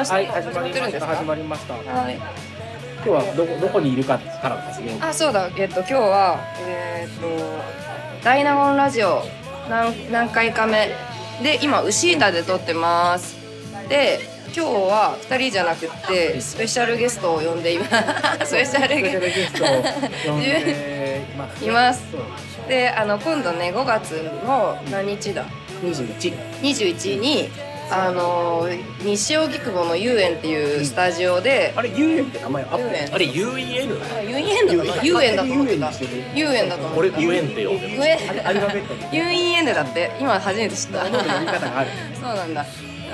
[0.00, 0.14] ました。
[0.14, 1.06] はい、始まりってるんですか。
[1.06, 1.16] ました。
[1.16, 1.76] 始まりました。
[1.82, 2.18] 今はい。
[3.02, 4.98] 日はどこどこにいるかからですね。
[5.00, 5.48] あ、そうだ。
[5.56, 7.26] えっと今日はえっと
[8.24, 9.22] ダイナゴンラジオ
[9.68, 10.88] 何何回か目
[11.42, 13.36] で今牛板で撮ってます。
[13.88, 14.20] で
[14.54, 17.90] 今日は二人じゃなくてスペシャルゲストを呼んでいます。
[18.50, 19.66] スペシャルゲゲストを
[20.26, 21.64] 呼んでいます。
[21.64, 22.02] います。
[22.68, 24.10] であの今度ね5月
[24.44, 25.44] の何日だ？
[25.82, 26.32] 二十一。
[26.60, 27.48] 21に
[27.92, 28.68] あの
[29.04, 33.14] 西荻窪の遊園っていうスタジオで、あれ遊園って名前あった遊園。
[33.14, 34.00] あれ UEN?
[34.16, 35.04] あ遊園だった。
[35.04, 35.90] 遊園だと思ってた。
[36.34, 37.28] 遊園だと思っ俺てた。
[37.28, 37.96] ウエンって呼んでます。
[37.96, 38.46] 遊園。
[38.46, 39.22] アルファベットに。
[39.22, 41.04] UEN だって今初めて知った。
[41.10, 41.16] そう
[42.36, 42.66] なんだ。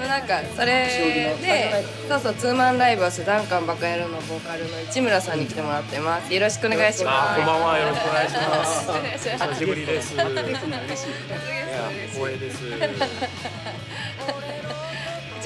[0.06, 6.32] なんかそれでそうそうツーマンライブはスダンカンバカ野郎のボーカルの市村さんに来てもらってます。
[6.34, 7.34] よろしくお願いします。
[7.34, 9.28] あこんばんはよろしくお願いします。
[9.30, 10.14] 久しぶりです。
[10.20, 11.56] 嬉しい。
[12.12, 12.62] 光栄です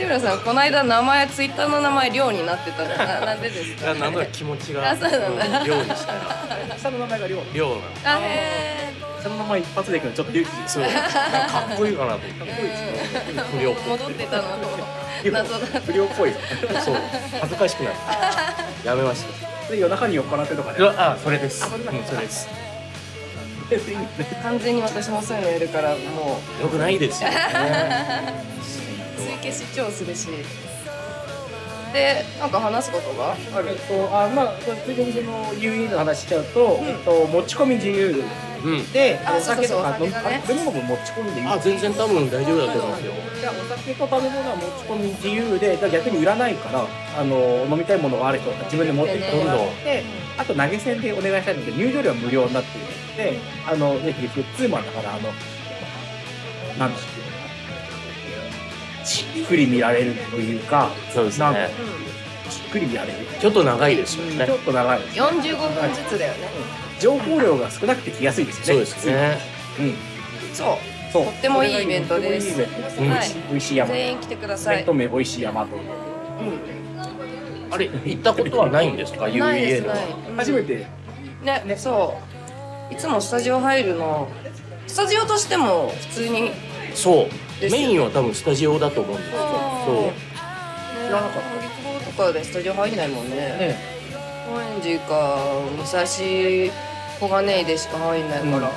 [0.00, 7.44] 市村さんこの間名前ツイッターの名前亮になってたのななんでですかやなんだ気持ちがあそうなんだん量にしたい下の名前がりょう。
[7.44, 8.92] な量なあへ
[9.22, 10.88] 下の名前一発でいくのちょっと勇気そうか
[11.74, 13.42] っこいいかなと思ってかっこいいですね。
[13.58, 14.42] 不良っー戻ってたの
[15.32, 16.32] 謎だ不良っぽい。
[16.32, 16.96] そう
[17.40, 17.96] 恥ずかしくなる
[18.86, 19.24] やめまし
[19.70, 20.78] で夜中に酔っ払ってとかね。
[20.96, 22.48] あそれですうんそれです
[24.42, 27.36] 完全に私もそういうのやるからもうよくないですよね
[29.20, 30.28] 追消し超するし。
[31.92, 33.70] でなんか話すことがある。
[33.70, 34.54] えっとあまあ
[34.86, 38.22] ついでにその UE の話しちゃうと、えっと持ち込み自由
[38.64, 38.92] うん。
[38.92, 40.42] で、あお酒とか飲みそうそうそうお酒がね。
[40.46, 41.46] あ飲み物持ち込んでいい。
[41.48, 43.12] あ全然多分大丈夫だと思いますよ。
[43.40, 46.86] じゃあお酒と食べ物は持ち込み自由で、だから逆に売らないから、
[47.18, 50.04] あの飲みたいものがある人は自分で持ってきてもらって、
[50.38, 55.32] あと投げ銭でお願いしたいので入場料は無料になっているので、あのぜひツーマンだからあの
[56.78, 57.19] なんでしょう。
[59.04, 61.70] じっくり見られるというか、そうですね。
[62.50, 63.14] じっくり見られる。
[63.40, 64.46] ちょっと長いですよね。
[64.46, 65.00] ちょっと長い。
[65.00, 66.38] 45分ずつだよね。
[67.00, 68.84] 情報量が少なくて来やすいですよね。
[68.86, 69.38] そうですね。
[69.78, 69.94] うん。
[70.54, 71.12] そう。
[71.12, 71.24] そう。
[71.24, 72.56] とってもいいイベントです。
[72.56, 73.36] とってもいいイベントです。
[73.36, 73.48] うんはい。
[73.50, 73.92] 美味しい山。
[73.92, 74.76] 全員来てください。
[74.76, 75.68] イベント名美味しい山と。
[77.72, 79.28] あれ行ったことはないんですか？
[79.30, 80.04] ないです UEN はない。
[80.36, 80.86] 初めて。
[81.42, 81.76] ねね。
[81.76, 82.18] そ
[82.90, 82.94] う。
[82.94, 84.28] いつもスタジオ入るの
[84.88, 86.50] スタジオとしても普通に
[86.94, 87.26] そう
[87.68, 89.38] メインは多分スタジオだと思うんですよ。
[89.84, 90.12] そう。
[91.06, 91.40] 知らなかった。
[91.58, 93.36] 荻窪とかでスタジオ入んないもんね。
[93.36, 93.78] ね。
[94.48, 95.38] 高円寺か
[95.76, 98.72] 武蔵小金井でしか入んないから。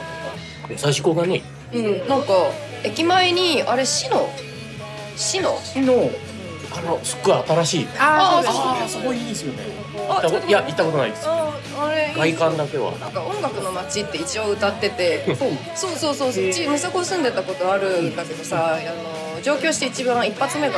[0.68, 1.42] 武蔵小がね
[1.74, 2.34] うん、なんか
[2.84, 4.30] 駅前にあれ市の
[5.16, 6.10] 市の市の
[6.76, 7.88] あのすっごい新しい。
[8.00, 9.64] あーああそこいいですよね。
[10.48, 11.28] いや行ったことないです。
[11.28, 12.92] ああれ外観だけは。
[12.94, 15.24] なんか音楽の街って一応歌ってて。
[15.36, 15.50] そう。
[15.76, 16.50] そうそうそうそう。
[16.50, 20.76] うちムサコ住んでたことあるんだけどさ、あの上京して一番一発目が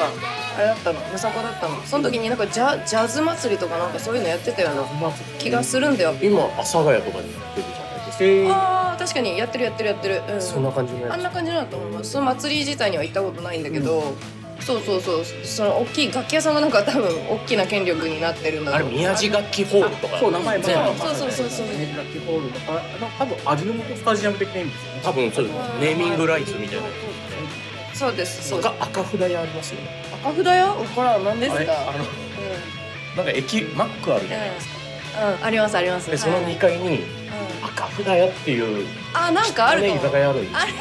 [0.57, 0.99] あれだったの。
[1.11, 1.81] ムサコだったの。
[1.85, 8.23] その時になんかジャジャズ祭りとかなんかそういうのやってたような気がするんだよ、今阿佐ヶ谷とかにやってるじゃないですか。
[8.25, 9.37] えあー確かに。
[9.37, 12.11] やってるやってるやってる、うん、そんな感じのやあんな感じなんだと思います。
[12.11, 14.13] その祭り自体には行ったことないんだけど、
[14.59, 15.25] そうそうそう。
[15.43, 20.99] その大きい楽器屋さんがなんか多分大きな権力になってるんだつあれ宮地楽器ホールとかそう名前も全部。
[20.99, 21.67] そうそうそうそう。
[21.67, 24.85] メジラッキホールとかあの多分味の素スタジアム的な意味です。
[24.87, 25.01] よね。
[25.03, 25.55] 多分そうです。
[25.79, 26.83] ネーミングライツみたいな
[27.93, 28.47] そうです。
[28.49, 28.69] そうです。
[28.69, 29.87] 赤赤札屋ありますよね。
[30.23, 31.61] 赤札屋これは何ですか？
[31.61, 32.05] あれあの
[33.17, 34.75] なんか駅マックあるじゃないですか。
[35.27, 36.09] うん、うん、ありますあります。
[36.09, 37.05] でそのはい2階にうん。
[37.65, 40.71] 赤札屋っていうあなんかあるね居かも酒屋あるんですあれ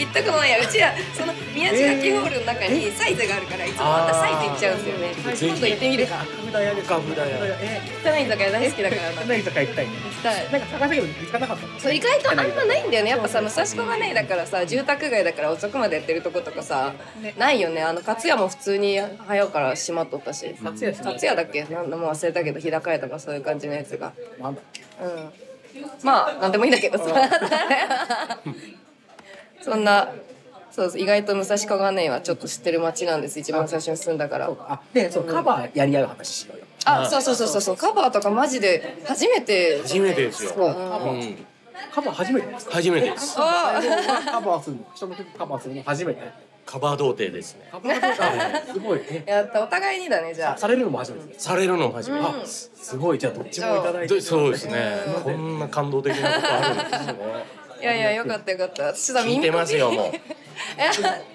[0.00, 0.58] 行ったことないや。
[0.60, 5.12] うちらその宮地楽器ホールの中にサイズがあるからいつもまたサイズ行っちゃうんですよね。
[5.52, 6.20] 今度行ってみるか。
[6.20, 6.92] 赤札屋です。
[6.92, 7.24] 赤札屋
[7.60, 9.08] え汚い居酒屋大好きだからな。
[9.22, 9.92] ー、何居酒屋行きたいね。
[9.92, 10.50] 行きたい。
[10.52, 11.80] なんか探したけど見つからなかった。
[11.80, 16.94] そう意外とあんまないんだよねやっぱさ武蔵小がねだからさ住宅街だから遅くまでやってるとことかさ、
[17.38, 17.82] ないよね。
[17.82, 20.54] あの勝屋も普通に早うから閉まっとったし。
[20.60, 21.12] 勝屋ですね。
[21.12, 21.64] 勝屋だっけ？
[21.64, 24.12] なんもう忘れたけど日高屋とかそういう感じのやつが。
[24.40, 24.60] なんだ。
[25.02, 25.32] うん。
[26.02, 27.04] まあなんでもいいんだけどさ
[29.62, 30.12] そんな
[30.70, 33.38] そう意外と武蔵小金井はちょっと知ってる街なんです。
[33.40, 34.50] 一番最初に住んだから。
[34.68, 36.64] あでそうカバーやり合う話しようよ。
[36.84, 37.76] あそうそうそうそうそう。
[37.76, 39.80] カバーとかマジで初めて。
[39.82, 40.50] 初めてですよ。
[40.50, 40.66] そう。
[40.66, 41.36] うん。
[41.92, 42.72] カバー初めてですか？
[42.74, 43.34] 初めてです。
[43.38, 43.80] あ
[44.30, 46.50] カバーするの人の曲カバーするの初めて。
[46.64, 47.68] カバー童貞ですね。
[47.72, 48.16] カバーと
[48.66, 49.00] かすごい。
[49.10, 49.24] え？
[49.26, 50.56] やったお互いにだねじゃあ。
[50.56, 51.34] されるのも初めて。
[51.36, 52.46] されるのも初めて。
[52.46, 53.18] すごい。
[53.18, 54.14] じゃあどっちもいただいて。
[54.14, 55.00] どそうですね。
[55.24, 57.14] こんな感動的なことあるんですね
[57.80, 58.84] いやいやよかったよかった。
[58.84, 60.12] 私だ聞いてますよもう。
[60.76, 60.90] え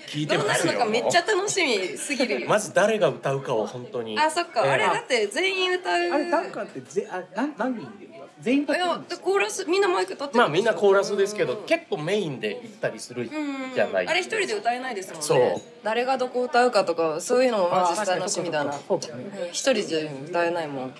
[0.07, 2.47] 聞いてどうなるますよのかめっちゃ楽しみすぎるよ。
[2.49, 4.17] まず誰が歌うかを本当に。
[4.19, 4.71] あそっか、ええ。
[4.71, 5.93] あれだって全員歌う。
[5.93, 15.25] あれダンカンってぜあなん何人で全員いやでコーラスみんなマイク立ってるまあみんなコーラスですけど結構メインで行ったりするうんじゃないあれ一人で歌えないですもんね。
[15.25, 15.61] そう。
[15.83, 18.73] 誰がどこ歌うかとかそういうのもマジあ楽しみだな。
[19.51, 19.99] 一人じゃ
[20.29, 20.95] 歌えないもん。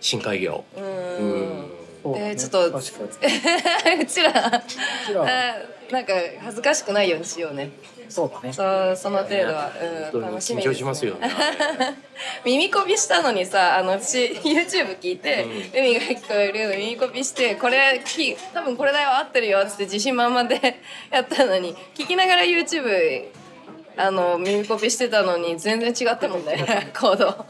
[0.00, 0.64] 深海魚。
[0.76, 1.70] ううん
[2.04, 4.62] えーちょっと うちら。
[5.06, 6.12] ちらあなんか
[6.42, 7.70] 恥ずかしくないようにしようね。
[8.08, 8.52] そうだね。
[8.52, 9.70] そうその程度は、
[10.12, 11.30] うん、楽しみ緊張しますよね。
[12.44, 20.80] 耳コピしたのにさあの私 YouTube 聞いて、海が聞こえる耳コピしてこれき多分これだよ合ってるよっつって自信満々で
[21.10, 23.28] やったのに聞きながら YouTube
[23.96, 27.46] あの耳コピしてたのに全然違ったもんねコード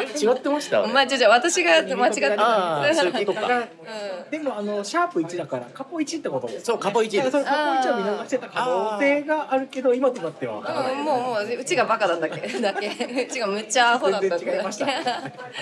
[0.00, 0.82] え 違ってました？
[0.82, 2.78] お前じゃじゃ私が間違ってた。
[2.80, 3.48] あーそういうことか。
[4.30, 6.48] でもあのシャープ1だからカポ1ってこと？
[6.62, 7.30] そうカポ1です。
[7.32, 12.46] だからそのカポ1は見逃してた可能性があるけど今となってはもうもううちがバカだったっけ？
[12.60, 12.88] だけ？
[12.88, 14.44] うちがむっちゃアホだったって。
[14.44, 14.86] 全然違いました。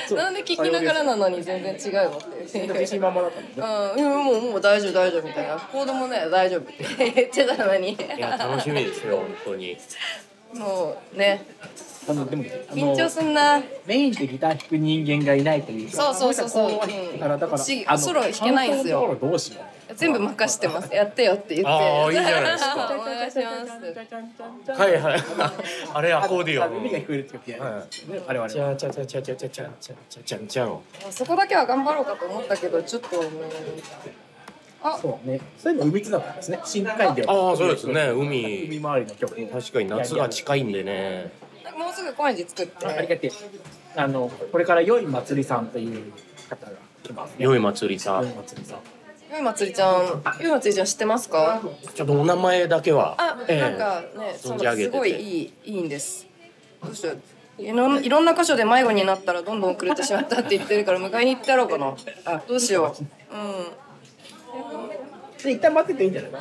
[0.08, 2.72] そうなんで聞きながらなのに全然違うのっていう。
[2.72, 5.56] 自信満々だったうん、もうもう大丈夫大丈夫みたいな。
[5.56, 6.84] 子供ね大丈夫って。
[7.14, 7.92] 言ってたのに。
[7.92, 9.76] いや楽しみですよ本当に。
[10.54, 11.44] もうね
[12.08, 13.62] あのでもあの緊張すんな。
[13.86, 15.96] メインでギター弾く人間がいないというか。
[15.96, 16.64] そうそうそうそう。
[16.66, 19.16] あの人は弾くからだからしあのソロ弾けないんですよ。
[19.20, 19.94] どうしよう。
[19.94, 20.92] 全部任してます。
[20.92, 21.68] やってよって言って。
[21.68, 22.74] あーいいじゃないですか。
[23.00, 24.80] お願いします。
[24.80, 25.20] はいはい。
[25.94, 26.66] あれアコーディオン。
[26.66, 27.86] あ耳が聞こえる時やは
[28.28, 30.80] あれはチャチャチャチャチャチャチャチャチャチャチャ
[31.10, 33.28] そこだけは頑張ろうかと思ったけどちょっとね
[34.82, 41.32] あそうねそういうの海津だったんですね深海でああそうですね海海周りの曲確かに夏が近いんでね
[41.76, 43.31] もうすぐ高円寺作ってあありがてえ
[44.00, 46.12] あのこれから良い祭りさんという
[46.49, 48.78] 方が来ますね良い祭りさ良い祭りさん
[49.32, 51.61] ゆいまつりちゃんゆいまつりちゃん知ってますか？
[51.94, 56.28] ちょっとお名前だけはあ、ええなんかね、そのすごいいいいいんです。
[56.82, 57.12] どうしよ
[57.58, 57.62] う。
[57.62, 61.96] いろんいろんな箇所で迷子になったらどんどん遅れてしまったって言ってるから迎えに行ってやろうかな。
[62.25, 63.02] あどうしよう。
[63.34, 63.67] うん。
[65.43, 66.32] で一旦待ってていいんじゃない？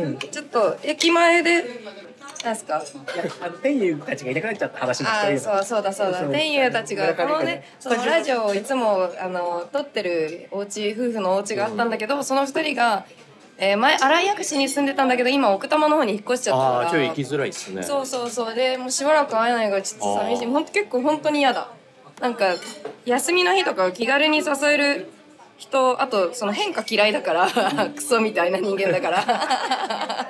[0.00, 0.04] ん。
[0.04, 1.64] うんちょっと駅前で。
[2.44, 2.82] なんすか？
[3.14, 5.92] いやあの天佑たちがいなくなっちゃった話もあそうそうだ。
[5.92, 6.22] そうだ。
[6.28, 13.04] 天佑たちがこのね、そのラジオをいつもあの撮ってるお家夫婦のお家があったんだけど、その二人が。
[13.58, 16.78] えー、前新井薬師に住んでたんだけど今奥多摩の方に引っ越しちゃったから。
[16.80, 17.82] ああちょい行きづらいっすね。
[17.82, 18.54] そうそうそう。
[18.54, 20.46] でもうしばらく会えないからちょっと寂しい。
[20.46, 21.70] ほんと結構本当に嫌だ。
[22.20, 22.54] なんか
[23.06, 25.10] 休みの日とか気軽に誘える
[25.58, 27.48] 人あとその変化嫌いだから
[27.94, 29.24] クソみたいな人間だから。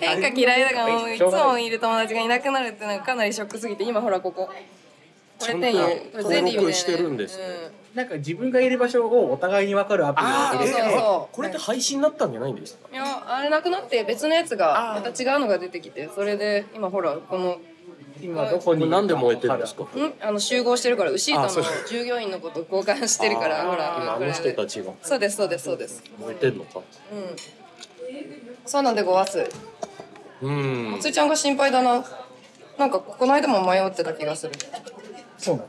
[0.00, 1.18] 変化嫌いだからもうい。
[1.18, 4.48] つもいる友達がいなくなるってなんかかなりショックすぎて今ほらここ。
[5.36, 7.44] これ天佑これ全登録してるんですね。
[7.94, 11.34] なんか自分がいる場所をお互いに分かるアプリを入れてそうそうそう。
[11.34, 12.88] これって配信になったんじゃないんですか？
[12.92, 17.58] いやあれなくなって別のやつがまた違うのが出てきてそれで今ほらこの
[18.24, 18.88] 今どこに？
[18.88, 19.82] なんで燃えてるんですか？
[19.82, 19.86] ん
[20.20, 23.90] あの集合してるからウシータの従業員のこと交換してるからほら。
[23.90, 24.92] これ今あの人たちが。
[25.02, 26.02] そうですそうですそうです。
[26.18, 26.80] 燃えてんのか。
[26.80, 26.84] うん。
[28.64, 29.46] そうなんでごわす。
[30.40, 30.98] うん。
[31.00, 32.04] つーちゃんが心配だな。
[32.78, 34.52] なんかこの間も迷ってた気がする。
[35.36, 35.68] そうなの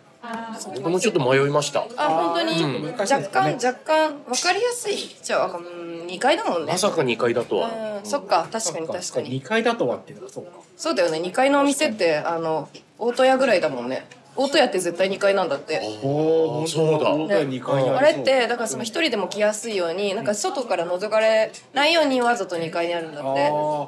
[0.75, 1.85] 僕もちょっと迷いました。
[1.97, 2.85] あ本当に、うん。
[2.97, 4.97] 若干若干分かりやすい。
[5.21, 6.71] じゃあうん2階だもんね。
[6.71, 7.69] まさか2階だとは。
[7.69, 9.41] うんそっか確かに確かに。
[9.41, 10.51] 2階だとはっていうのはそうか。
[10.77, 11.19] そうだよね。
[11.19, 14.05] 2階のお店ってあの大戸屋ぐらいだもんね。
[14.37, 15.79] 大戸屋って絶対2階なんだって。
[16.03, 17.09] おーそうだ。
[17.11, 18.25] 本当に2階にあありそう。
[18.25, 23.49] れってだからその一人でも来やすいようになんか外から覗かれないようにわざと2階にあるんだって。
[23.51, 23.87] あ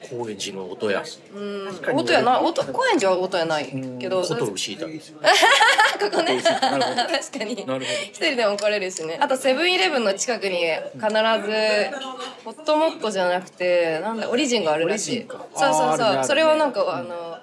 [0.00, 1.02] 高円寺の音や。
[1.34, 1.74] うん。
[1.76, 2.40] かに大戸屋な。
[2.40, 3.66] 大戸高円寺は大戸屋ない
[3.98, 4.22] けど。
[4.22, 4.92] こと牛だこ
[6.10, 6.40] こね。
[6.42, 7.52] 確かに。
[7.54, 9.18] 一人でも来れるしね。
[9.20, 11.10] あとセブンイレブンの近くに必ず
[12.44, 15.26] ホットモットじゃなくてなんだオリジンがあるらしい。
[15.56, 16.24] そうそうそう。
[16.24, 17.38] それをなんかあの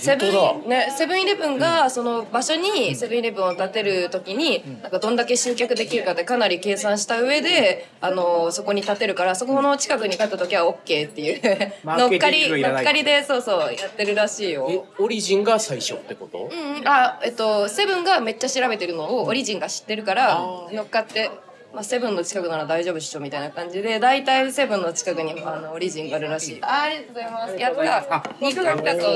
[0.00, 11.72] セブ本ンねセブンイレブンがその場所にセブンイレブンを建てる時になんかどんだけ集客できるかってかなり計算した上であのそこに建てるからそこの近くに建った時は OK っていう。
[11.84, 14.66] 乗っかり乗っかりでそうそうやってるらしいよ。
[14.70, 16.48] えオリジンが最初ってこと？
[16.50, 20.40] うん、あえっとセブンがめっちゃ調べてるのをオリジンが知ってるから
[20.72, 21.30] 乗っかって、
[21.72, 26.58] まあ、セブンの近くなら大丈夫っしょみたいな感じで大体セブンの近くにあのオリジンがあるらしい。
[26.62, 27.56] あありがとうございます。
[27.56, 28.30] やった。
[28.40, 29.08] 肉が来たぞ。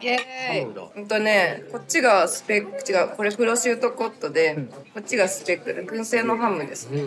[0.00, 1.00] イエーイ。
[1.00, 4.56] うんとねこっちがスペック違うこれプロシュートコットで、
[4.94, 7.06] こっちがスペックで燻製のハムです、うん。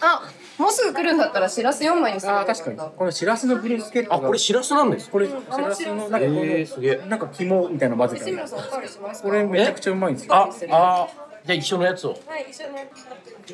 [0.00, 0.22] あ
[0.58, 2.32] もうすぐ来るんだったらしらす4枚にする。
[2.32, 2.90] あー確かに。
[2.96, 4.16] このしらすのブリスケットが。
[4.16, 5.06] あこれしらすなんです。
[5.06, 6.96] かこれしらすのなんかこえー、すげえ。
[6.96, 10.34] のなんか肝みたいなの混ぜた西村さんおかわりしますかこれめちゃくちゃうまいんですよ。
[10.34, 12.10] ああじゃあ一緒のやつを。
[12.26, 12.74] はい一緒に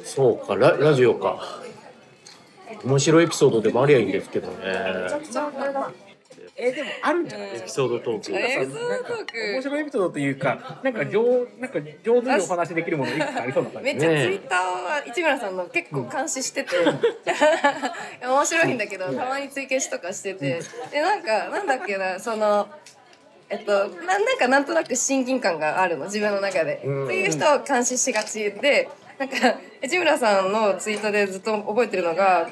[0.04, 1.61] そうかララジオか。
[2.85, 4.54] 面白いエピソードでもありゃいいんですけどね。
[4.64, 6.09] えー
[6.59, 7.50] でもあるんじゃない？
[7.52, 8.33] ですかエピソードトーク。
[8.37, 9.16] エピソードトー
[9.52, 13.85] 面ク白いエピソードというか、なんか上なんか上手にお話できるものいくつかありそうな感じ。
[13.85, 16.71] めっちゃツイッターは市村さんの結構監視してて、
[18.26, 20.61] 面白いんだけどたまに追消しとかしてて。
[20.90, 22.68] でなんかなんだっけなその
[23.50, 28.88] えっとななんかなんとなく親近感があるの自分の中で、うんっていう人を監視しがちで
[29.19, 29.37] なんか
[29.83, 32.50] 市村さんのツイートでずっと覚えてるのが。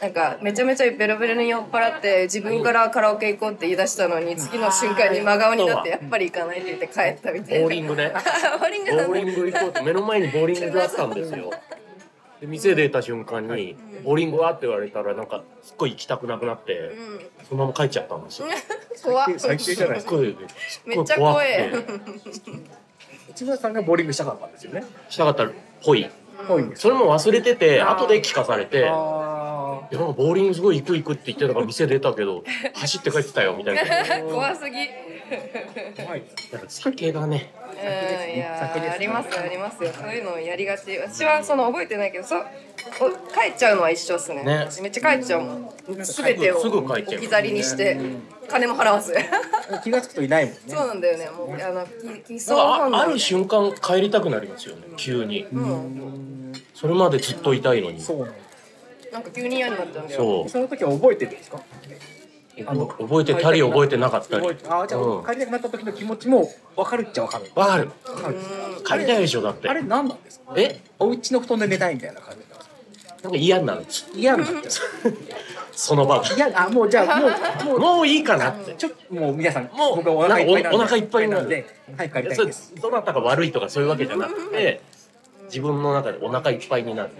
[0.00, 7.62] なんかめちゃめちゃベロベロに酔っ払って自分からカラオケ行こうって言い出したのに次の瞬間に真顔になってやっぱり行かないって言って帰ったみたいな。
[7.62, 8.10] ボーリングね。
[8.58, 11.50] ボーリングなんだボーリング行こうって目の前にボーリングがあったんですよ。
[12.42, 18.48] で店出た瞬間に「ボーリングは?」って言われたらなんかすっごい行きたくなくなってうんそのまま帰っちゃったんですよ。
[19.04, 20.16] 怖っ最低じゃないですか。
[20.84, 22.50] めっちゃ怖えくて
[23.34, 24.84] 市村さんがボーリングしたかったんですよね。
[25.08, 25.50] したかったら
[25.84, 26.10] ぽい。
[26.74, 28.78] それも忘れてて後で聞かされて。
[28.78, 32.42] いやあなんかボーリングすごい行く行くって言ってたから店出たけど
[32.74, 34.22] 走って帰ってたよみたいな。
[34.22, 34.78] 怖すぎ。
[34.78, 34.82] あ、
[36.10, 36.22] はい。
[36.50, 38.90] だから酒がねうん、いや酒ですね。
[38.90, 39.90] ーありますよありますよ。
[39.92, 40.96] そういうのやりがち。
[40.98, 44.42] 私はその覚えてないけどそ帰っちゃうのは一緒っすね。
[44.42, 44.56] ね。
[44.70, 45.70] 私めっちゃ帰っちゃうもん。
[45.88, 47.18] 全てをすぐ帰っちゃう。
[47.18, 47.98] 置き去りにして
[48.48, 49.14] 金も払わず。
[49.84, 50.60] 気がつくといないもんね。
[50.66, 51.30] そうなんだよね。
[51.30, 54.82] もうあのき基礎なんか本能あある瞬間帰りたくなりますよね。
[54.96, 55.44] 急に。
[55.52, 56.52] うん。
[56.74, 58.00] それまでずっといたいのに。
[58.00, 58.32] そう。
[59.12, 60.48] なんか急に嫌になっちゃうんだよそう。
[60.48, 61.60] その時は覚えてるんですか？
[62.66, 64.46] あの覚えてたり覚えてなかったり。
[64.46, 65.24] あ、じゃあ、うん。
[65.24, 67.44] 帰りたくなった時の気持ちも分かるっちゃ分かる。
[67.54, 67.90] わかる。
[68.06, 68.84] うん。
[68.84, 69.68] 帰りたいでしょだって。
[69.68, 70.52] あれ何なんですか？
[70.56, 70.80] え？
[70.98, 72.40] お家の布団で寝たいみたいな感じ
[73.24, 73.36] なんか？
[73.38, 74.82] 嫌になる嫌になっちゃ
[75.72, 76.22] その場が。
[76.22, 76.24] う。
[76.36, 77.30] 嫌あ、もうじゃあもう
[77.70, 78.74] もうもういいかなって。
[78.74, 81.64] ちょっともう皆さんもう僕はお腹いっぱいおお腹いっぱいなんで
[81.96, 82.74] はい帰りたいです。
[82.80, 84.80] どなたが悪いとかそういうわけじゃなくて
[85.44, 87.10] 自分の中でお腹いっぱいになる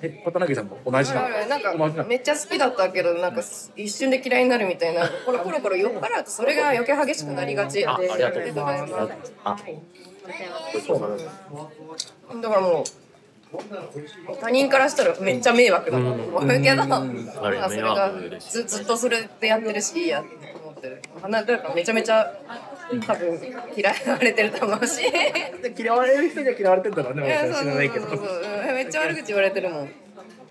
[0.00, 1.28] え、小田投さんも同じなの？
[1.46, 1.60] なん
[1.92, 3.42] かめっちゃ好きだったけどなんか
[3.76, 5.08] 一瞬で嫌いになるみたいな。
[5.26, 7.84] これコロコロ酔っ払うとそれが余計激しくなりがち。
[7.86, 8.46] あありがとう。
[8.46, 8.94] ございます。
[9.44, 9.56] あ
[10.86, 11.26] そうなんです。
[12.42, 17.02] だからもう他人からしたらめっちゃ迷惑だと思うけど、ま
[17.42, 21.02] あれあそれがずずっとそれでやってるしいいやって思ってる。
[21.28, 22.32] なんだかめちゃめちゃ
[23.06, 23.38] 多分
[23.76, 25.02] 嫌われてると思うし。
[25.76, 27.50] 嫌われる人には嫌われてんだろうね。
[27.52, 28.06] 知らないけど。
[28.74, 29.90] めっちゃ悪口言われてるもん。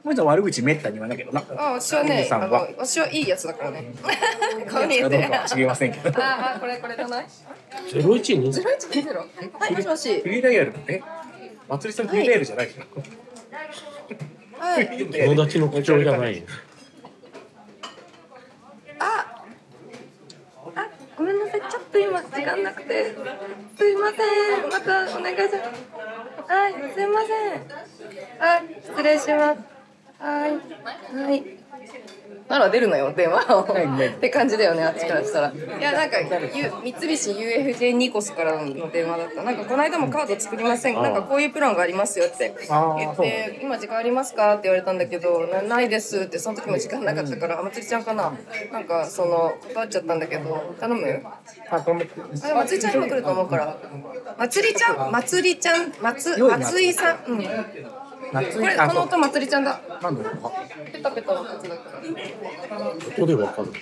[0.04, 1.44] もうちゃん悪口めったに言わないけどな。
[1.58, 2.68] あ私はねさんは。
[2.78, 3.94] 私はいいやつだからね。
[4.68, 6.10] 顔見えかどうてかは知りませんけど。
[6.22, 7.26] ああこれこれじゃない？
[7.92, 9.20] ゼロ一二ゼロ一二ゼロ。
[9.20, 10.22] はいもしもし。
[10.22, 10.74] フリーダイヤル？
[10.88, 11.02] え、
[11.68, 12.84] まつりさんフリーダイヤルじゃないでしょ。
[14.60, 14.88] はい。
[14.98, 16.44] 友達の口調じゃない
[19.00, 19.44] あ、
[20.76, 23.16] あ、ごめんなさい、ちょっと今時間なくて。
[23.76, 26.52] すいません、またお願いします。
[26.52, 27.62] はい、すいません。
[28.40, 29.60] あ、失礼します。
[30.20, 31.44] はい、はい。
[32.50, 33.64] なら出るのよ、電話を。
[33.64, 35.52] って感じだよね、あっちからしたら。
[35.52, 36.18] いや、なんか、
[36.54, 39.44] ゆ三菱 UFJ ニコスからの電話だった。
[39.44, 40.96] なんか、この間もカード作りません？
[40.96, 42.54] なんか、こういうプランがありますよって
[42.98, 44.54] 言って、今時間ありますか？
[44.54, 48.34] って言われたんだけど、なないですって、その時も時間なかったから、あまつりちゃんかな？
[48.72, 51.24] なんか、その、断っちゃったんだけど、頼む？
[51.70, 52.10] あ、ごめん。
[52.44, 53.78] あれ、まつりちゃん今来ると思うから。
[54.38, 57.18] まつりちゃん、まつりちゃん、まつ、良いなまついさん？
[57.28, 57.48] うん。
[58.32, 59.80] こ夏れ、この音まつりちゃんだ。
[60.02, 60.52] なんだろうか。
[60.92, 61.76] ペタペタの音だか
[62.72, 62.90] ら。
[63.18, 63.74] 音でわかる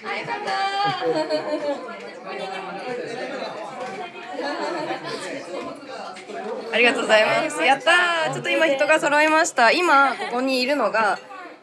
[6.73, 7.63] ありがとうございます。
[7.63, 8.33] やったー。
[8.33, 9.71] ちょっと今人が揃いました。
[9.71, 11.17] 今ここにいるのが。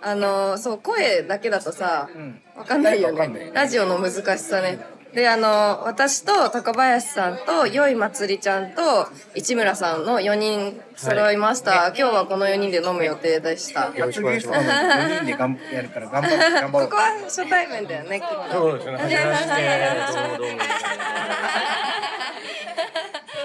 [0.05, 2.09] あのそう声だけだとさ、
[2.57, 3.53] わかんないよね。
[3.55, 4.81] ラジオの難しさね。
[5.15, 13.95] であの私と高林さんとよいまつりちゃんと市村さんの4人揃いました、今日はこの4人で飲む予定でした。
[13.95, 14.69] よろしくお願いします。
[14.69, 16.89] 4人でやるから頑張頑張ろう。
[16.89, 16.97] ここ。
[16.97, 18.53] は初対面だよねきっと。
[18.53, 18.95] そうですね。
[18.95, 19.49] はじめまして。
[19.53, 20.59] どうもどうも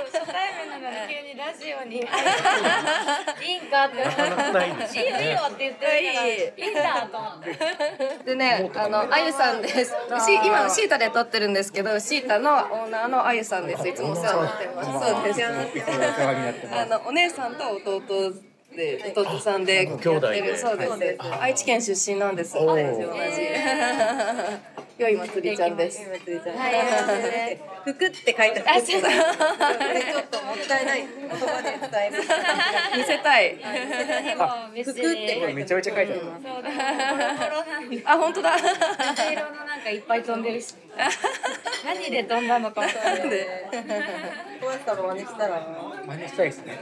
[0.05, 2.03] 初対面なのに急にラジオに いい
[3.57, 9.85] んかっていいいよいいよって言っていいいいんだと思ってでね、あの、あゆさんです。
[9.85, 9.93] し
[10.45, 13.85] 今、シータで撮ってるんですけど、シータのオーナーのあゆさんです。
[13.87, 14.91] いつもお世話になってます。
[14.91, 15.43] そうです。
[16.73, 18.33] あの、お姉さんと弟
[18.73, 20.57] で、弟さんでやって兄弟でる。
[20.57, 21.17] そうです。
[21.41, 22.53] 愛知県出身なんです。
[22.53, 22.83] 同じ。
[24.97, 25.99] 良いまつりちゃんです。
[25.99, 28.83] はいね服って書いてある。
[28.83, 32.23] ちょっともったいない言葉で伝える。
[32.97, 33.57] 見せたい。
[34.83, 36.21] 服ってめちゃめちゃ書いてある。
[38.05, 38.57] あ、本当だ。
[38.57, 40.75] 水色のなんかかいっぱい飛んでるし
[41.85, 43.47] 何で飛んだのかもなんで
[44.59, 45.67] 小林さんも真似したら。
[46.07, 46.79] 真似したいですね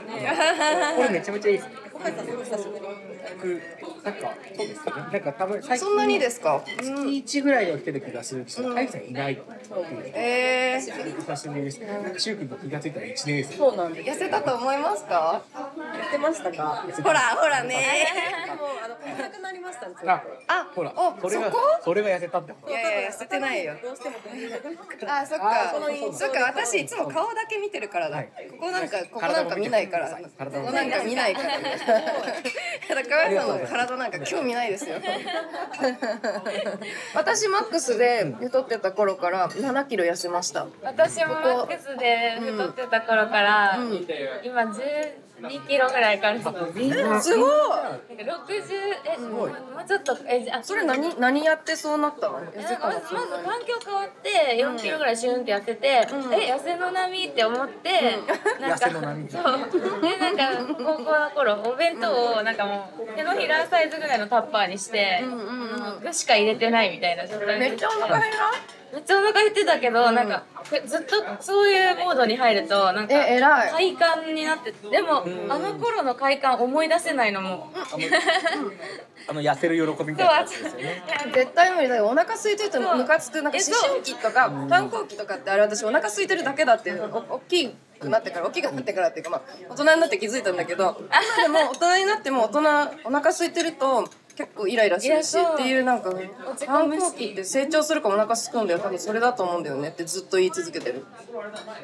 [0.96, 3.15] これめちゃめちゃいいですね小林さんすごい久しぶり。
[3.34, 3.62] 僕
[4.04, 6.62] なんかそうですねなんか多分最近そんなにですか？
[6.66, 11.88] 月1ぐらいは来てる気がするけど、大さんいないっていうえー、久しぶりですね。
[11.88, 13.56] なんかシュウ君と気がついたら1年生。
[13.58, 14.10] そうなんです。
[14.10, 15.42] 痩せたと思いますか？
[15.56, 16.86] やってましたか？
[17.04, 18.08] ほらほらね
[18.46, 19.96] でもあの来なくなりましたね。
[20.08, 21.52] あ、あほら、おそれが
[21.84, 22.54] それが痩せたって。
[22.70, 24.16] いやいや痩せてないよどうしても。
[25.08, 25.74] あそっあか
[26.14, 30.18] そっか私いつも顔だけ見てるからだ、はいここなんかここなんか見ないからこ
[30.66, 31.58] こなんか見ないから
[33.16, 34.96] 高橋さんの体なんか興味ないですよ。
[37.16, 40.68] 私マックスで太ってた頃から7キロ痩せました。
[40.84, 43.78] 私もマックスで太ってた頃から、
[44.44, 44.66] 今
[45.42, 46.36] 12キロぐらいから。
[46.36, 47.50] なんか60すごい。
[49.06, 49.52] えもう
[49.88, 52.40] ちょっとえじゃあそれ何何やってそうなったの？
[52.40, 56.06] 痩せたのまずまず環境変わって4キロぐらいシュンって痩せて、え
[56.54, 58.18] 痩せの波って思って、
[58.60, 59.44] なんか痩せの波そう。
[60.02, 65.24] でなんか高校の頃お弁当をなんかもう手のひらサイズぐらいのタッパーにして、
[66.02, 68.52] 具しか入れてないみたいな状態めっちゃお腹減ら
[68.96, 70.46] めっちゃお腹減ってたけど、なんか
[70.86, 73.72] ずっとそういうモードに入るとなんかえ偉い。
[73.72, 77.70] 快感になってでもあの頃の快感思い出せないのも。
[79.28, 80.34] あの痩せる喜びみたいな。
[80.38, 81.04] やつですよね。
[81.34, 82.06] 絶対無理だよ。
[82.06, 83.42] お腹空いてるとムカつく。
[83.42, 91.02] なんか思春期とか反抗期とかってあれ私お腹空いてるだけだってお大きくなってから大きくなってからっていうかまあ大人になって気づいたんだけど
[91.46, 92.60] 今でも大人になっても大人
[93.04, 101.06] お腹空いてると結構イライラするしっていうなんかち込反むし抗期って成長するかお腹空くんだよ多分それだと思うんだよねってずっと言い続けてる。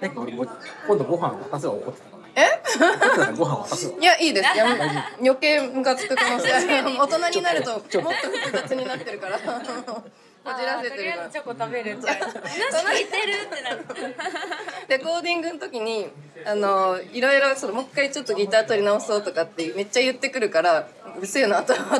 [0.01, 0.45] なんか俺も
[0.87, 2.11] 今度ご飯渡すわ怒ってた。
[2.41, 3.93] えご飯渡すわ。
[3.99, 4.57] いやいいです。
[4.57, 4.79] やめ
[5.21, 9.39] 余計ムカつく可能性 大人になるともっと複雑になってるから
[10.43, 11.11] こじらせてる。
[11.11, 13.85] からとりあえずチョコ食べるって話聞いてるってなって。
[14.87, 16.07] レコーディングの時に
[16.45, 21.97] あのいろいろそのもう一回ちょっとギター取り直そうとかってめっちゃ言ってくるからうるせえなと思って。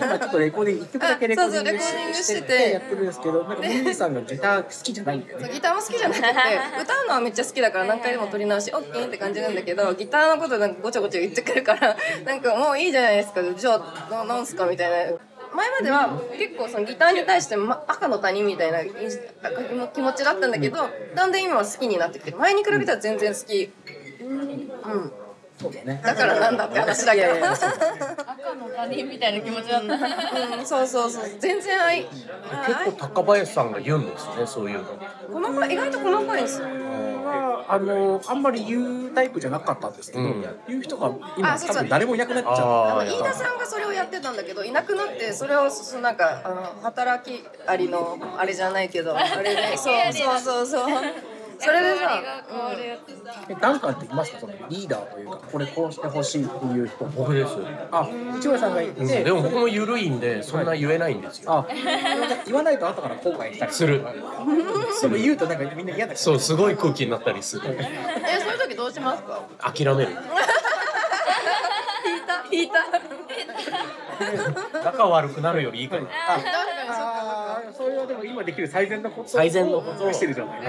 [0.00, 2.42] 今ちょっとレコーディング一曲だけレコーディングあそうそうレコーディングしして。
[2.42, 5.50] ててやってるんですけど、なんかミミさんがギター好きじゃないんだよね。
[5.52, 6.28] ギターも好きじゃなくて
[6.82, 13.42] 歌うのはめっちゃ好きだから何回でも取り直し OK って感じなんだけどギターのことなんかごちゃごちゃ言ってくるからなんかもういいじゃないですか。
[13.42, 15.18] じゃあななんすかみたいな。
[15.52, 18.78] 前までは結構そのギターに対して、ま、赤の他人みたいな
[19.92, 23.74] 気持ちだったんだけどだんだん今は好きになってきて前に比べたら全然好き。
[24.84, 25.16] うん。
[25.60, 26.00] そうだね。
[26.02, 27.34] だからなんだって話だけど。
[27.34, 32.04] 赤の他人みたいな気持ちだったうん、そうそうそう、全然愛。
[32.66, 36.66] 結構高林さんが言うんですねそういうの細かい、意外と細かいんですよ。
[36.66, 42.98] はあのあんまり言うタイプじゃなかったんですけど、うん言う人が今あそうそう多分誰もいなくなっちゃった。
[43.00, 50.88] あ飯田さんがそれをやってたんだけど、いなくなって、それを、そなんか、あの、働きありの、あれじゃないけど、あれで、そうそうそうそう。
[51.60, 53.00] それでさ、変わるやつ。
[53.50, 54.40] えダンカンっていますか？
[54.40, 57.04] そのリーダーというかこれこうしてほしいっていう人。
[57.04, 57.52] 僕です、
[57.92, 59.06] あ内村さんがいて、うん。
[59.24, 61.66] でも僕も緩いんでそんな言えないんですよ、あ
[62.46, 64.02] 言わないと後から後悔したりする。
[65.02, 67.62] でも言うとなんかみんな嫌だそうすごい空気になったりする。
[67.78, 67.82] え、
[68.40, 69.42] そういう時どうしますか？
[69.58, 70.12] 諦める。
[72.52, 72.90] 引いた、引い
[74.72, 74.82] た。
[74.84, 76.02] 仲悪くなるよりいいから。
[76.88, 80.12] あーそれはでも今できる最善のこと最善のことを。
[80.12, 80.60] してるじゃない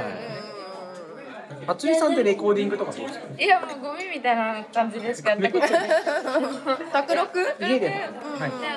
[1.68, 3.26] あつりさんってレコーディングとかどうですか？
[3.38, 5.90] いやもうゴミみたいな感じでしかやったことない。
[6.92, 7.40] 卓録？
[7.60, 7.94] 家で？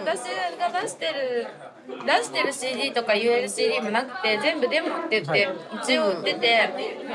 [0.01, 0.21] 私
[0.59, 1.47] が出してる
[2.07, 5.49] 出してる CD とか言える CD もなくて全部デモって言って
[5.83, 6.71] 一応売ってて、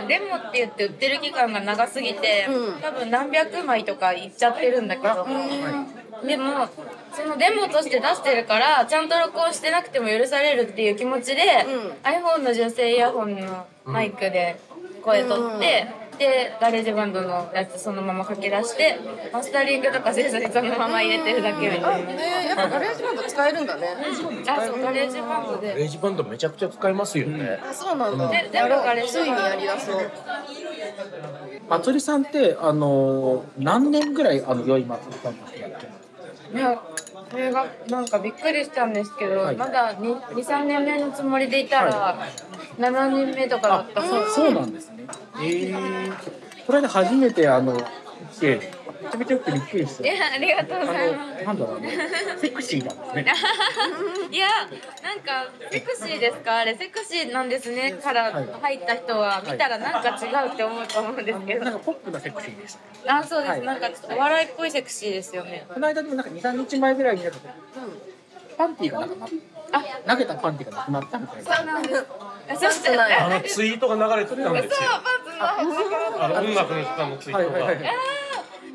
[0.08, 2.82] デモって言って売ってる期間が長すぎて、うん。
[2.82, 5.26] 多分何百枚とかいっちゃってるんだけど、
[6.26, 6.68] でも
[7.14, 11.92] そのデモとして出してるからちゃんと録音してなくても許されるっていう気持ちで、うん。
[12.04, 14.60] iPhone の純正イヤホンのマイクで
[15.10, 16.10] 声取って。
[16.20, 19.00] で GarageBand のやつそのまま書き出して
[19.32, 22.12] マスタリングとかせずにそのまま入れてるだけみたあ、いな。
[22.12, 23.88] ね、やっぱ GarageBand 使えるんだね。
[24.46, 25.70] あ、そう、 GarageBand で。
[25.70, 28.28] ガレージバンドめちゃくちゃ使えますよね、あ、そうなんだ。
[28.28, 30.12] でやろうでもガレージついにやりだそう。
[31.70, 35.92] あつりさんってあの何年ぐらいあの良い松さんとしてやってる
[36.54, 36.82] いや、
[37.32, 39.56] それがなんかびっくりしたんですけど、はい。
[39.56, 42.18] まだ2、2、3年目のつもりでいたら、
[42.78, 44.30] 7年目とかだったそう。
[44.30, 45.06] そうなんですね。
[45.42, 47.76] ええこれで初めてあの
[48.32, 51.98] 来てめちゃめちゃよくてびっくりしていや、ありがとうございまあのなんだろうね
[52.38, 53.34] セクシーなんですね。
[54.30, 54.34] す。
[54.36, 54.48] いや、
[55.04, 56.58] なんか、セクシーですか？
[56.58, 57.94] あれ、セクシーなんですね。
[57.94, 58.32] から
[58.62, 61.66] 入った人は、見たらなんか違うって思うと思うんですけど。
[61.66, 63.16] なんかポップなセクシーでした。
[63.18, 63.52] あ、そうです。
[63.52, 63.62] はい。
[63.62, 65.66] なんかちょっとお笑いっぽいセクシーですよね。
[65.74, 67.40] この間でもなんか23日前ぐらいになんか
[68.58, 69.28] パンティーがなんか
[70.06, 71.56] な投げたパンティがなくなったみたいな。
[71.56, 72.06] そうなんです
[72.50, 74.90] あのツイートが流れてたんですよ。
[75.38, 76.24] パンツの。
[76.26, 77.96] あの音楽の時間のツイートが、はいはいはい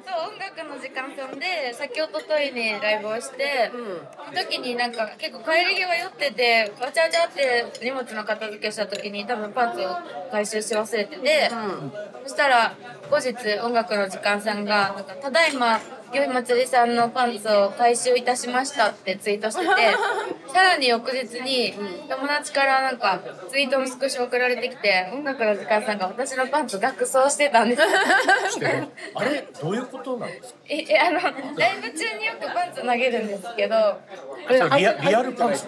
[0.06, 9.96] そう音楽の時間さんで先おとといにライブをして、その時になんか結構帰り際酔っててわちゃわちゃって荷物の片付けした時に多分パンツを
[10.30, 11.50] 回収し忘れてて、
[12.24, 12.76] そしたら
[13.10, 15.80] 後日音楽の時間さんがなんか「ただいま
[16.14, 19.70] よいまつりさんのパンツを回収いたしました」ってツイートしてて
[20.52, 21.74] さらに翌日に
[22.08, 27.82] 友達からなんかツイートのスクショ送られてきて音楽の時間さんが私のパンツ額装してたんです。
[29.14, 29.44] あれ？
[29.60, 30.58] どういうことなんですか？
[30.68, 31.32] ええあのライ
[31.82, 34.00] ブ中によくパンツ投げるんですけど
[34.76, 35.64] リアリアルパンツ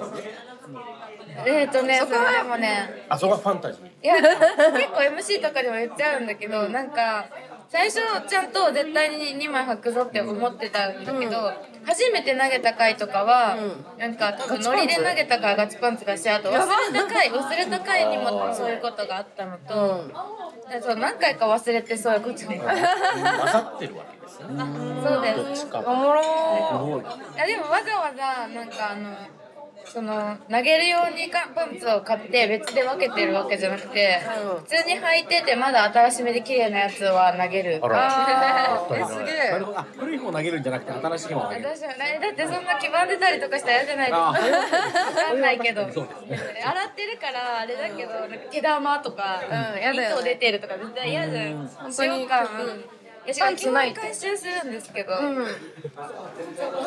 [1.45, 3.87] えっ、とねそれでもねあそこがファンタジー。
[4.05, 7.27] いや結構 MC とかでも言っちゃうんだけどなんか
[7.69, 11.53] 最初ちゃんと絶対に2枚履くぞって思ってたんだけど、
[11.85, 13.57] 初めて投げた回とかは、
[13.99, 16.65] なんか多分ノリで投げたからガチパンツだしあと忘れ
[16.99, 20.11] た回忘れた回にもそういうことがあったのと、
[20.71, 24.47] でそう何回か忘れてそういうことに混ざってるわけですね。
[25.03, 25.67] そうです。
[25.73, 29.11] おもろいやでもわざわざなんかあの
[29.87, 34.21] その投げるようにかパンツを買って別で分けてるわけじゃなくて、
[34.53, 34.61] うん。
[34.61, 37.81] 普通に履いててまだ新しめで綺麗なやつは投げる。
[37.83, 39.61] あらえすげえ。
[39.97, 41.69] 古い方投げるんじゃなくて新しい方投げる。
[41.69, 45.83] 私はねだってそんな黄ばんでたりとかしたら嫌じゃないですあかわかんないけど。
[45.83, 46.63] 洗そうですね。
[46.91, 48.11] ってるからあれだけど
[48.51, 50.09] 毛玉とか、うんやだよね。
[50.15, 52.45] 糸出てるとか絶対嫌じゃないうん本当に使用感。
[52.45, 52.96] うんい
[53.27, 55.47] やしかも基本回収するんですけど、うん。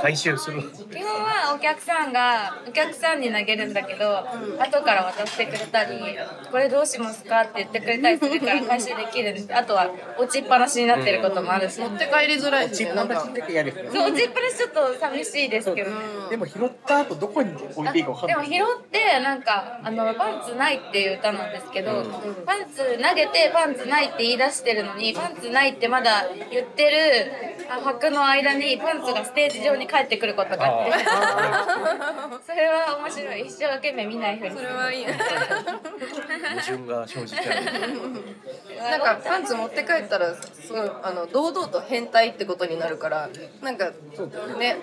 [0.01, 0.61] 回収する。
[0.61, 4.19] 基本はお客さんがお客さんに投げるんだけど、
[4.59, 5.99] 後から渡してくれたり
[6.51, 15.91] 「これどうしますか?」って言ってくれたりするから回収できるんですあとは落ちっぱなしになってることもあるし、持って帰りづらいしチップね落ちっぱなしちょっと寂しいですけど。
[15.91, 18.49] ねでも拾った後どこに置いていいかわかんない。
[18.49, 22.03] でも拾ってなんかあのパンツないっていう歌なんですけど、
[22.45, 27.31] パンツ投げてパンツないって言い出してるのにパンツないってまだ言ってる
[27.69, 30.91] あ拍の間にパンツがステージ上に帰ってくることがあって。
[32.45, 33.41] それは面白い。
[33.41, 35.05] 一生懸命見ないふうにそれはいい。
[35.05, 37.45] ね矛盾が生じちゃう。
[38.89, 43.29] なんかパンツ持って帰ったらすごいあの堂々と変態ってことになるから
[43.61, 43.91] なんか
[44.57, 44.77] ね。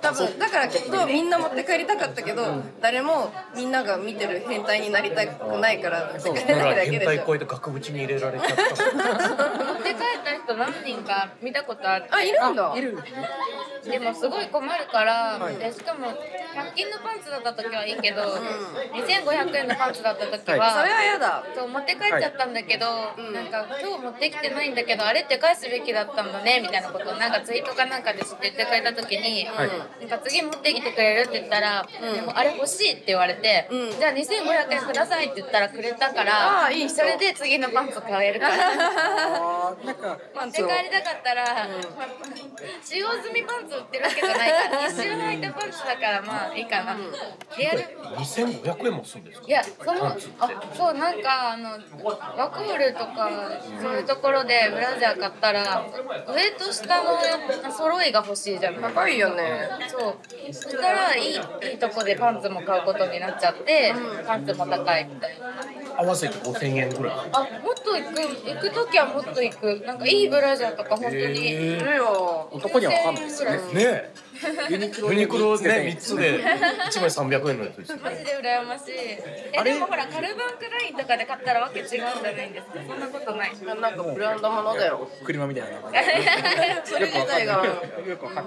[0.00, 8.54] 多分だからきっとみんな持って帰りたかったけど誰もみんなが見てる変態になりたくないから持って帰だかららないだけでしょ変態超えて額縁に入れられちゃった。
[8.54, 12.06] 持って帰った人何人か見たことある。
[12.10, 12.72] あいるんだ。
[12.76, 12.98] いる。
[13.84, 21.44] でもすごい困るから、でしかも100均のパンツだった時はいいけど、2500円のパンツだった時は、それは嫌だ。
[21.54, 22.86] そう持って帰っちゃったんだけど、
[23.32, 29.50] なんか今日持ってきてないんだけどあれって返すべきだったんだねみたいなことをなんかツイートかなんかで知って言ってくれた時に、な
[30.06, 33.90] んか次持ってきてくれるって言ったら、でもあれ欲しいって言われて、うん。
[33.98, 36.96] じゃあ2500円くださいって言ったらくれたからあーいい人。
[36.98, 38.56] それで次のパンツ買えるから。
[39.84, 41.44] なんか パンツを帰りたかったら、
[42.82, 46.96] 使用済みパンツ売ってるわけじゃないから 一瞬履いたパンツだからまあいいかな、
[47.56, 47.78] リアル
[48.16, 49.46] 2500円もするんですか？
[49.48, 50.16] いやそのあ
[50.74, 51.70] そうなんかあの
[52.36, 53.30] ワコールとか
[53.80, 55.84] そういうところでブラジャー買ったら
[56.28, 57.18] 上と下の
[57.72, 58.92] 揃いが欲しいじゃない。
[58.92, 59.68] 高いよね。
[59.88, 60.52] そう。
[60.52, 61.40] そしたらいいい
[61.74, 63.94] いとこでパンツも買うことになっちゃって、
[64.26, 65.46] パンツも高いみたいな
[65.96, 67.14] 合わせて5000円ぐらい。
[67.32, 69.82] あもっと行く行く時はもっと行く。
[69.86, 72.48] なんかいいブラジャーとか本当に、へいるよ。
[72.50, 73.50] 男にはわかんないですね。
[73.50, 74.10] ねえ。
[74.70, 75.68] ユニクロユニクロね。
[75.68, 78.02] ね3つで 1枚300円のやつですよね。
[78.04, 78.92] マジで羨ましい。
[79.52, 83.52] えでもほらカルバンクラインとかで買ったらわけ違うんじゃないんですかそんなことない。
[83.64, 85.08] なんかブランドものだよ。
[85.24, 85.70] 車みたいな。
[85.80, 86.82] 名前。
[86.84, 87.62] それ自体が。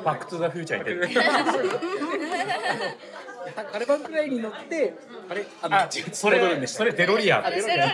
[0.04, 1.22] バックトゥザフューチャーに出てる
[3.72, 4.94] カルバンくらいに乗って、
[5.30, 7.44] あれ、あの、あそれそれデロリアン。
[7.52, 7.86] セロリア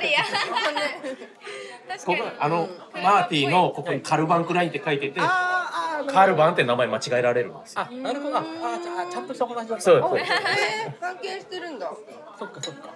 [1.88, 2.36] 確ここかに。
[2.40, 7.82] あのマーティのここにカルバンクラインって書いててカルバンって名前間違えられるんですよ。
[7.82, 8.38] あ、なるほど。
[8.38, 8.44] あ、あ
[8.80, 9.82] ちゃちゃんとしたお話だった。
[9.82, 11.92] そうそうえー、関係してるんだ。
[12.40, 12.90] そっかそっか。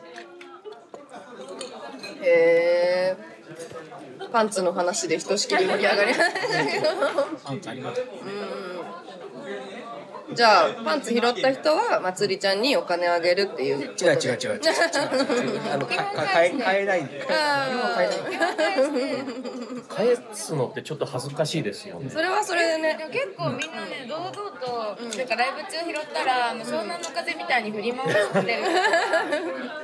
[2.22, 3.18] へえ
[4.32, 6.88] パンツの話でひとしきり盛り上がりましたけど
[7.44, 8.02] パンツあります。
[10.34, 14.62] じゃあパンツ拾った人はまつりちゃんにお金あげるっていう違う違う違う違う。
[15.72, 17.10] あの、か、か、買え、買えない。
[17.30, 17.68] あ
[19.96, 28.64] 返すのってちょっと恥ずかしいですよねーそれはそれでねでも結構みんなね堂々と、なんかライブ中拾ったらあの湘南の風みたいに振り回してる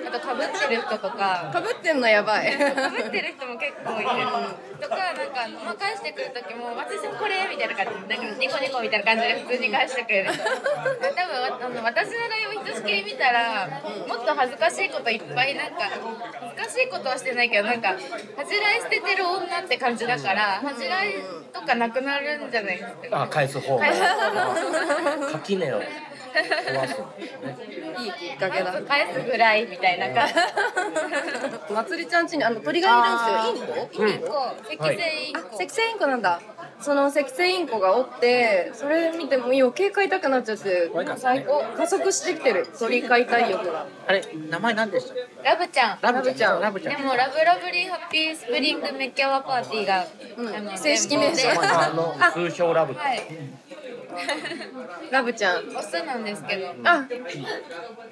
[0.07, 4.20] あとかぶってる人とかかぶってんのやばいかぶってる人も結構いる
[4.81, 13.69] とかなんか、まあ、返してくる時も「私もこれ」みたいな感じでなんかニコニコみたいな感じで普通に返してくれる多分わあの私のライブひとしきり見たら
[14.07, 15.89] もっと恥ずかしいこといっぱいなんか
[16.55, 17.95] 恥ずかしいことはしてないけどなんか
[18.37, 21.13] 恥じらい捨ててる女って感じだから恥じらい
[21.53, 23.85] とかなくなるんじゃないですかあ返す方が。
[23.85, 24.11] 返す方
[26.31, 26.95] 壊す
[28.03, 28.81] いいきっかけだ。
[28.81, 30.33] 返すぐらいみたいな感じ。
[31.73, 34.07] まつりちゃん家にあの鳥がいるんですよ。
[34.07, 34.13] インコ。
[34.13, 34.93] インコ赤星
[35.27, 36.41] インあコ、赤星インコなんだ。
[36.79, 41.63] その赤星インコがおってそれ見ても余計飼いたくなっちゃって最高。
[41.77, 42.67] 加速してきてる。
[42.79, 43.85] 鳥飼いたい欲が。
[44.07, 45.07] あれ名前何でし
[45.43, 45.51] た？
[45.51, 45.99] ラブちゃん。
[46.01, 46.61] ラブちゃん。
[46.61, 46.97] ラブちゃん。
[46.97, 50.77] でもラブラブリーハッピースプリングメッキャワパーティーが、うん。
[50.77, 51.49] 正式名称。
[51.51, 52.93] あの通称ラブ。
[52.93, 53.21] はい
[55.11, 55.75] ラブちゃん。
[55.75, 56.73] オスなんですけど。
[56.83, 57.05] あ。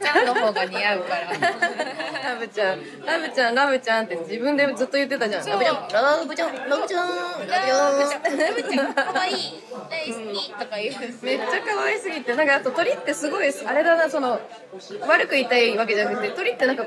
[0.02, 1.32] ちゃんの方が似合うから。
[2.34, 3.06] ラブちゃん。
[3.06, 5.46] ラブちゃんラブちゃんって自分でずっと言ってたじゃん。
[5.46, 5.88] ラブちゃん。
[5.92, 7.10] ラブちゃんラブちゃん。
[7.48, 8.38] ラブちゃん。
[8.38, 8.94] ラブちゃん。
[8.94, 9.64] 可愛い。
[9.90, 10.54] 大好き。
[10.54, 10.96] とか言う。
[11.22, 12.36] めっちゃ可愛すぎて。
[12.36, 14.10] なんかあと鳥ってすごいあれだな。
[14.10, 14.40] その
[15.08, 16.86] 悪く言いたいわけじゃなくて鳥ってなんか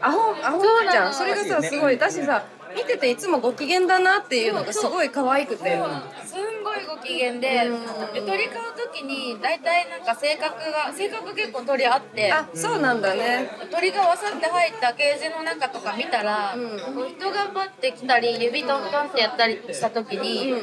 [0.00, 1.14] アホアホじゃん。
[1.14, 1.98] それがさすごい。
[1.98, 5.78] だしさ見てていつもご機嫌だなっていうのがすごい可愛くて。
[6.24, 13.48] すんごいご機嫌でで鳥飼う時に大体なんか性格が性格結構鳥あってあそうなんだね。
[13.70, 16.78] 鳥がわさって入ったケージの中とか見たら、うん。
[17.08, 20.54] 人がパッて来たり指トントンってやったりした時に、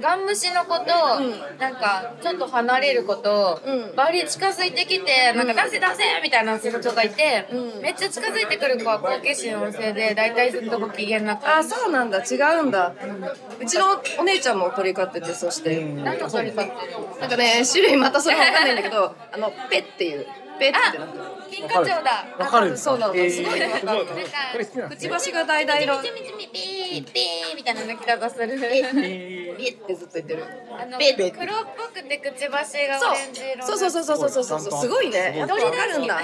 [0.00, 0.84] ガン無視の子と、
[1.18, 1.58] うん。
[1.58, 3.94] なんかちょっと離れる子と、うん。
[3.96, 7.82] バリ近づいてきてなんか出せ出せみたいな子がいて、うん。
[7.82, 11.46] めっちゃ近づいてくる子は好奇心旺盛で大体ずっとご機嫌な子。
[11.46, 12.18] あそうなんだ。
[12.18, 12.92] 違うんだ。
[13.60, 13.86] うちの
[14.18, 15.84] お姉ちゃんも鳥飼っててそして。
[15.84, 20.26] 何の鳥飼ってるなんかね種類またそれわかんないんだけどあのペっていう
[20.58, 22.26] ペってなく金華鳥だ。
[22.38, 22.76] わかる。
[22.76, 23.78] そうなの、すごいなんか
[24.88, 28.48] くちばしがだいだい色ピーピーみたいな抜き方する。
[29.56, 30.44] ピってずっと言ってる。
[30.70, 33.78] あの黒っぽくてくちばしがオレンジ色そう。
[33.78, 35.44] そうそうそうそうそうすごいね。
[35.48, 36.20] どっぱわるんだ。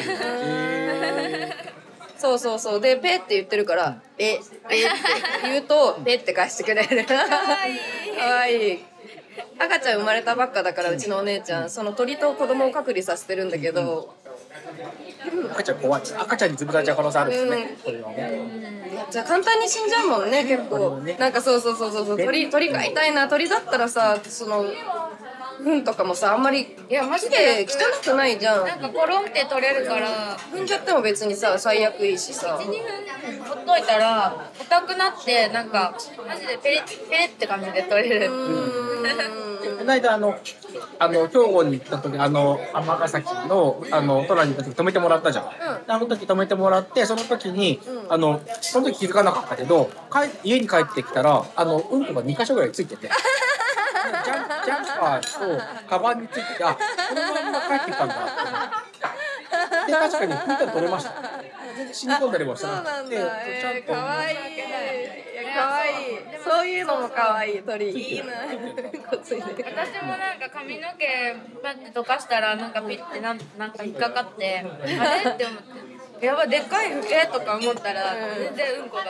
[2.16, 2.80] そうそうそう。
[2.80, 4.90] でペって言ってるからペペって
[5.42, 7.04] 言うと ペって返してくれる。
[7.04, 8.84] かわいい。
[9.58, 14.14] 赤ちゃん生まれたばっかだからうちのお姉ちゃんその鳥と子供を隔離させてるんだけど
[15.52, 16.02] 赤ちゃん怖い。
[16.02, 17.56] 赤ちゃんに潰されちゃう可能性あるんですね。
[17.56, 17.76] うん。
[17.82, 18.84] これはね。
[19.10, 21.00] じゃあ簡単に死んじゃうもんね結構。
[21.18, 22.18] なんかそうそうそうそうそう。
[22.18, 23.28] 鳥鳥飼いたいな。
[23.28, 24.64] 鳥だったらさその
[25.62, 28.66] 糞とかもさあんまりいやマジ綺で麗汚くないじゃん。
[28.66, 30.36] なんかコロンって取れるから。
[30.52, 32.58] 踏んじゃっても別にさ最悪いいしさ。
[32.60, 35.94] 12分ほっといたら硬くなってなんか
[36.26, 38.30] マジでペリッペリッって感じで取れる
[39.84, 40.34] この間あの
[40.98, 53.10] あの兵庫に行った時あの尼崎のあのトラに行った時止めてもらったじゃん、であの時止めてもらってその時に、あのその時気づかなかったけど帰家に帰ってきたらあのうんこが2箇所ぐらいついてて。
[54.04, 59.23] ジャンジャンパーとカバンについててあこのまんま帰ってきたんだって
[59.86, 61.12] で確かに見たら取れました
[61.76, 63.30] 全然死に込んだりもしてそうなくてなんだ。
[63.60, 64.36] ちゃんとえー、かわいい。
[64.54, 64.58] い
[65.46, 65.92] や、かわいい。
[66.44, 67.62] そういうのもかわいい。
[67.62, 67.90] 鳥。
[67.90, 68.24] いいな。
[69.14, 69.46] 私もな
[70.36, 74.96] んか髪の毛パッて溶かしたらなんかピッてなんなんか引っかかってあれ
[75.30, 75.58] って思っ
[76.20, 79.04] てやばいでっかいフケとか思ったら全然うんこだ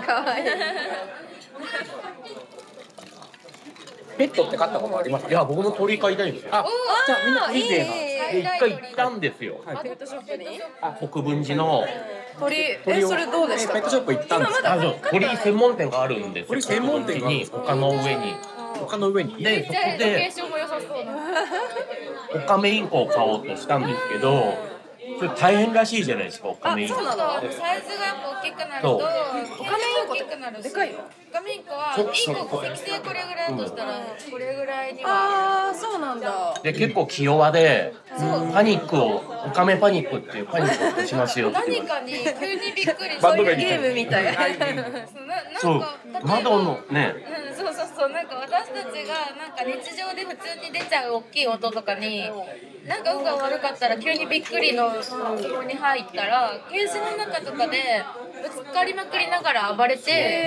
[0.00, 0.46] かわいい。
[4.18, 6.50] ペットって飼ったことありますいや僕も鳥飼いたいんですよ。
[6.52, 6.64] あ
[7.06, 7.92] じゃあみんな鳥勢が
[8.32, 9.60] で一回行ったんですよ。
[9.64, 10.60] ペットショップに？
[11.08, 11.84] 国分寺の
[12.38, 12.56] 鳥。
[12.56, 13.74] え、それどうでしたか？
[13.74, 14.96] ペットショップ行ったんですあそう。
[15.10, 16.48] 鳥専門店があるんですよ。
[16.48, 18.34] 鳥専門店に丘の上に。
[18.80, 19.42] 他の上に？
[19.42, 24.54] でそこでションも良さそうだオカメインコを買おうとしたんですけど
[25.18, 26.88] それ大変らしいじゃないですかオカメイン。
[26.88, 27.32] コあそうなの？
[27.40, 28.98] サイズがやっぱ大きくなるとそう。
[28.98, 29.97] オカメイン
[30.50, 33.94] なるしでかいのオカメインコはそうインコそう適正これぐらいだとしたら
[34.30, 35.10] これぐらいには。
[35.10, 36.54] ああ、そうなんだ。
[36.62, 37.92] で結構気弱で
[38.52, 44.34] パニックをオカメパニックっていうパニックをしますよって何かに急にびっくりそういうバンド名ゲームみたい。
[45.60, 45.84] そう。
[46.22, 47.14] 窓のね。
[47.50, 48.08] うん、そうそうそう。
[48.10, 52.30] なんか私たちがなんか日常で普通に出ちゃう大きい音とかに
[52.86, 58.02] なんか運が悪かったら急にびっくりのそこに入ったらケージの中とかで
[58.42, 60.37] ぶつかりまくりながら暴れて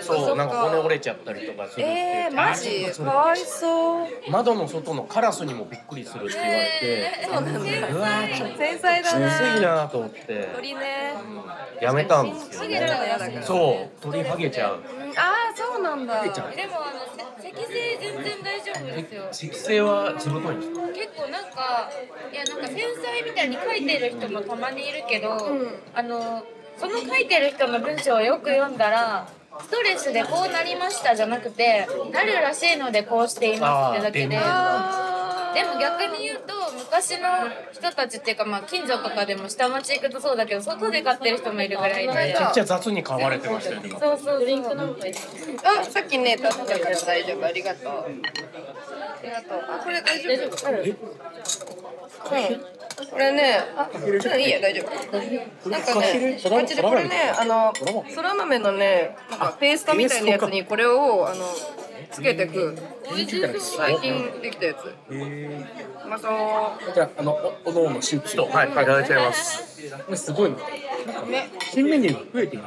[0.00, 2.86] そうなんか骨折れちゃったりとかするってえー、マジ？
[3.02, 4.06] かわいそう。
[4.30, 7.24] 窓の外のカラスにもびっくりするって言われて。
[7.24, 7.60] そうなんだ。
[8.56, 9.30] 繊細だきな。
[9.30, 10.48] ついなと思って。
[10.54, 11.14] 鳥ね。
[11.80, 13.42] やめたんですよね。
[13.42, 14.78] そう鳥ハゲちゃう。
[14.78, 16.22] うんああ、そうなんだ。
[16.22, 19.50] でもあのせ赤星全然大丈夫ですよ。
[19.50, 20.80] 適性はずぶといんですか？
[20.88, 21.90] 結構なんか
[22.32, 25.38] いやなんか繊細みたいに書いてる人もたまにいるけど、ん。
[25.94, 26.44] あの
[26.80, 29.28] その書いてる人の文章をよく読んだら
[29.60, 34.38] ストレスでこうなりましたじゃなくてなるらしいのでこうしていますってだけで。
[34.40, 35.06] あ
[35.52, 37.28] でも逆に言うと昔の
[37.72, 42.12] 人たちっていうかまあ近所とかでも下町行くとそうだけど外で買ってる人もいるぐらいで。
[42.14, 44.40] めちゃくちゃ雑に買われてましたよねそうそうそう。
[45.64, 47.46] あ、さっきね、立っちゃうから大丈夫。
[47.46, 48.10] ありがとう。
[49.22, 49.58] ありがとう。
[49.58, 50.66] あ、これ大丈夫？
[50.66, 50.82] ある。
[50.82, 50.96] うん。
[53.10, 55.68] これね、あ、うんいいや、大丈夫。
[55.68, 61.44] なんかね、そらうちでこれね、あのそら豆、そら豆のね、なんかペーストみたいなやつにこれを、あの、
[62.10, 62.76] つけてく。
[63.58, 64.94] 最近できたやつ。
[66.10, 66.30] えうまそう。
[66.90, 67.32] ー、じゃああの
[67.64, 70.56] おおのおのシュープちょっとはいいただいちゃいますこれすごいね
[71.30, 71.50] ね。
[71.72, 72.62] 新メニューが増えてこ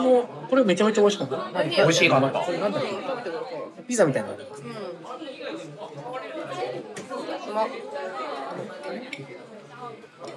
[0.00, 1.70] のこれめちゃめちゃ美味しかった何？
[1.70, 3.52] 美味しいかったこれなんだっうん、食べてください。
[3.76, 3.82] け？
[3.88, 4.38] ピザみたいなのう
[7.54, 7.68] まっ。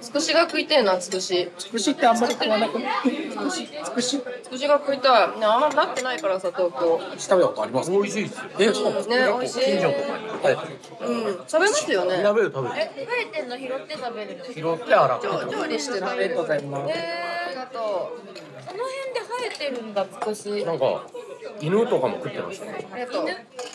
[0.00, 1.50] つくしが食いたいな、つくし。
[1.58, 3.30] つくしってあんまり食わなくない？
[3.30, 3.68] つくし？
[3.84, 4.20] つくし？
[4.42, 5.38] つくしが食いたい。
[5.40, 7.00] ね、あんまなってないからさ、東京。
[7.18, 7.90] 食べたことあります？
[7.90, 8.44] 美味しいですよ。
[8.58, 9.64] えそうね、美味しい。
[9.64, 10.28] 近所とかに。
[10.42, 12.22] 生えてるうん、食べますよね。
[12.22, 12.74] 食べる食べる。
[12.76, 13.56] え生えてんの？
[13.56, 14.44] 拾って食べるの？
[14.44, 16.28] 拾って洗って調調理して食べる。
[16.28, 16.92] ありがとうございます。
[16.92, 18.18] ありがと
[18.70, 19.20] その辺で
[19.56, 21.04] 生えてるんだつくしなんか
[21.60, 22.66] 犬とかも食ってました？
[22.66, 22.94] ねう。
[22.94, 23.26] ありがとう。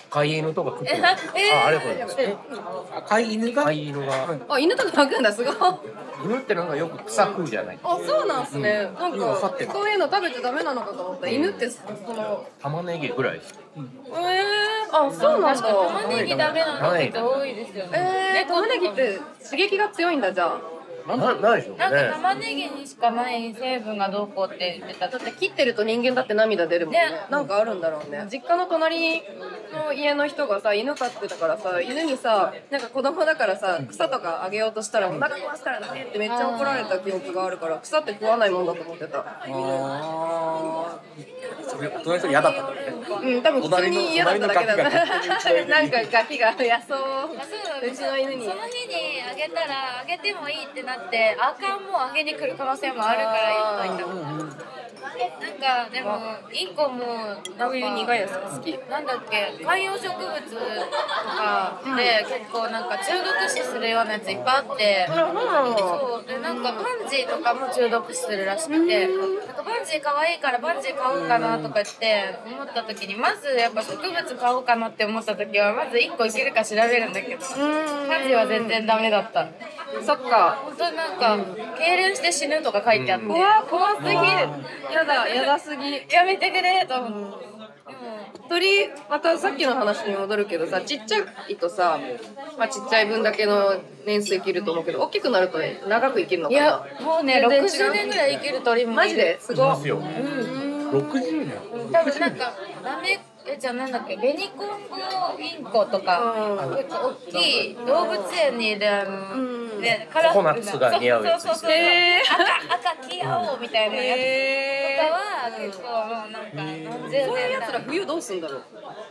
[0.10, 3.64] 飼い犬とか食ってえましたえーあありがとうございます赤い犬が？
[3.64, 4.14] 飼い犬が
[4.50, 5.56] あ、犬とか泣くんだ、すごい。
[5.60, 5.80] あ、
[6.24, 8.84] 犬ってなんかよく草食うじゃないそうなんすね。
[9.00, 11.28] なん今分かそういうの食べちゃダメなのかと思った。
[11.28, 11.82] 犬って、そ
[12.14, 12.46] の。
[12.62, 13.80] 玉ねぎぐらいですえ
[14.12, 14.44] え
[14.92, 16.08] あ、そうなん確か玉だ。
[16.10, 18.00] ねぎダメなの人多いですよね
[18.38, 20.73] えー、玉ねぎって刺激が強いんだ、じゃあ。
[21.08, 25.08] なないでしょうなんかね玉ねぎにしかない成分がどうこうって言ってた。
[25.08, 27.10] だって切ってると人間だって涙出るもんね。
[27.10, 27.28] ね。
[27.30, 28.26] なんかあるんだろうね。
[28.32, 29.22] 実家の隣
[29.74, 39.20] の家の人がさ犬飼ってたからさ犬にさなんか子供だからさ草とかあげようとしたらお腹壊すからダメってめっちゃ怒られた記憶があるから草って食わないもんだと思ってた。
[39.20, 41.00] ああ
[41.68, 42.78] それ大人の人嫌だったんだね。
[43.36, 44.84] うん多分普通に嫌だっただけだな
[45.74, 47.94] なんかガキが野草う。
[47.94, 48.46] ちの犬に。
[48.46, 54.08] その日にあげたらあげてもいいってなってあかんもあげに来る可能性もあるから言っとい
[55.60, 56.18] たなんかでも
[56.52, 59.64] インコもなんかこういう苦いやつが好きなんだっけ？
[59.64, 65.08] 観葉植物とかで結構なんか中毒死するようなやついっぱいあって。
[65.08, 65.14] そ
[66.24, 69.08] うでなんかパンジーとかも中毒死するらしくて。
[69.08, 79.48] なんかパンジー可愛いからパンジー買おうかなとか言って思った時にまずやっぱ植物買おうかなって思った時はまず1個いけるか調べるんだけどパンジーは全然ダメだった。
[80.04, 80.64] そっか。
[80.66, 84.16] 本当になんか痙攣して死ぬとか書いてあって怖怖すぎる
[84.92, 86.06] やだやだすぎ。
[86.10, 87.54] やめてくれと思って。
[88.50, 91.18] 鳥またさっきの話に戻るけどさちっちゃ
[91.48, 92.00] いとさ、
[92.58, 96.62] まあ、ちっちゃい分だけの年数生きると思うけど大きくなると長く生きるのかな？
[96.62, 97.92] いやもうね全然違う。
[97.92, 98.98] 60年ぐらい生きる鳥もいる。
[98.98, 99.40] マジで？
[99.40, 101.54] すいごいますよ60年。
[101.92, 103.20] 多分なんかダメ
[103.54, 106.76] えじゃあなんだっけベニコンゴインコとか、うん。
[106.76, 109.38] 結構大きい動物園にいるあの、う
[109.78, 109.82] ん。
[109.82, 110.54] ねカラフルな。
[110.54, 111.44] ココナッツが似合うやつ。
[111.44, 112.22] そうそうそうそう、へー。
[112.74, 116.83] 赤赤黄青みたいなやつへとかは結構もうなんか
[117.26, 118.64] そういうやつら代冬どうすんだろう？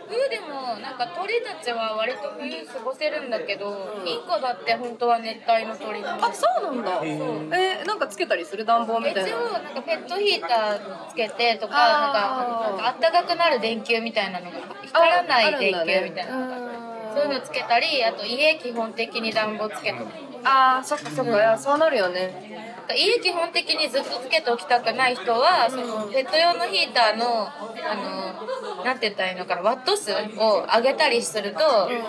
[0.09, 7.01] 冬でもなんか鳥たちは割と冬過ごせるんだけど、インコだって本当は熱帯の鳥なのあそうなんだ。
[7.05, 9.37] えー、なんかつけたりする暖房み一たいな？
[9.39, 16.73] 応なんかペットヒーターつけてとかなんかなんか暖かくなる電球みたいなのが光らない電球みたいなのが
[17.15, 19.99] そういうのつけたりあと家基本的に暖房つけて
[20.45, 21.37] あーそっかそっか。
[21.37, 22.75] いやそうなるよね。
[22.97, 31.61] 家基本的にずっとつけておきたくない人はそのペット用のヒーターのあのなんて言ったらいいのかなワット数を上げたりすると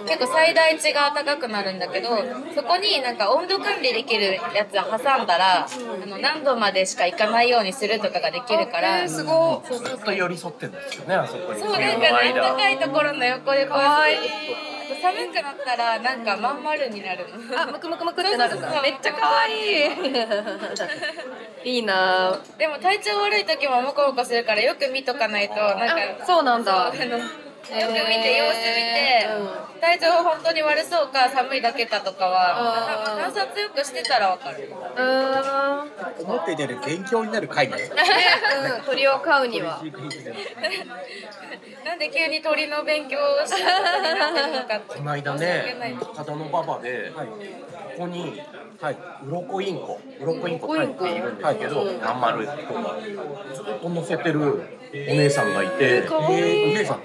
[0.07, 2.09] 結構最大値が高くなるんだけど
[2.55, 9.01] そこになんか温度管理できるやつを挟んだらあの何度までしか行かないようにするとかができるから。
[9.01, 11.59] えー、すごいずっと寄り添ってるんですよねあそこに。
[11.59, 14.15] そうなん冬かね、の間暖かいところの横でこうかわい
[14.93, 17.25] い寒くなったらなんかまん丸になる。
[17.27, 17.61] の。
[17.61, 18.81] あムクムクムクってなるんだ。
[18.81, 19.63] めっちゃ可愛い
[21.65, 21.79] い。
[21.79, 22.57] いなぁ。
[22.57, 25.95] でも体調悪い時もモコモコするからよく見とかないとなんか。
[26.21, 26.93] あそうなんだ
[27.71, 29.27] よく見て様子見て、
[29.79, 34.69] う体調本当に悪そうか寒いだけかとかは観察よくしてたらわかる。
[34.69, 35.93] うーん。
[36.23, 37.93] 思っていたより勉強になる回だよ
[38.77, 38.83] うん。
[38.83, 39.81] 鳥を飼うには。
[41.85, 43.61] なんで急に鳥の勉強をしたこ
[43.91, 44.79] とになってるのか。
[44.79, 45.65] この間ね
[46.15, 47.27] 片野馬場ではい。
[47.27, 47.35] こ
[47.97, 48.41] こに
[48.81, 48.97] はい。
[49.25, 49.99] 鱗インコ。
[50.21, 52.97] 鱗インコっているんですけどまん丸い子が
[53.53, 54.61] ずっと乗せてる
[54.93, 56.99] お姉さんがいてえーお姉さん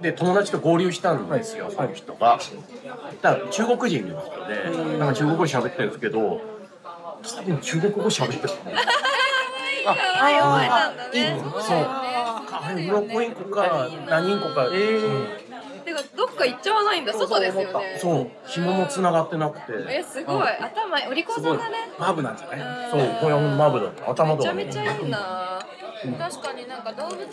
[0.00, 2.38] で友達と合流したんですよ、その人が。
[3.20, 6.40] だから中国人の人で、なんか中国語喋ってるんですけど、
[7.22, 8.76] 多分中国語喋ってたの。
[9.86, 9.94] あ
[10.30, 10.96] 読めたん。
[10.96, 11.86] だねそう。
[12.62, 14.68] あれ鱗インコか何インコか、
[16.40, 17.12] か行っちゃわないんだ。
[17.12, 17.98] 外ですよね。
[17.98, 18.30] そう。
[18.46, 19.64] 紐も繋がってなくて。
[19.88, 20.48] えすごい。
[20.48, 21.76] 頭お利口さんだね。
[21.98, 22.54] マブなんじゃな
[22.88, 22.90] い？
[22.90, 23.00] そう。
[23.20, 23.86] これはマブだ。
[23.86, 25.60] った頭とめちゃめちゃいいな
[26.00, 27.28] 確かになんか動物園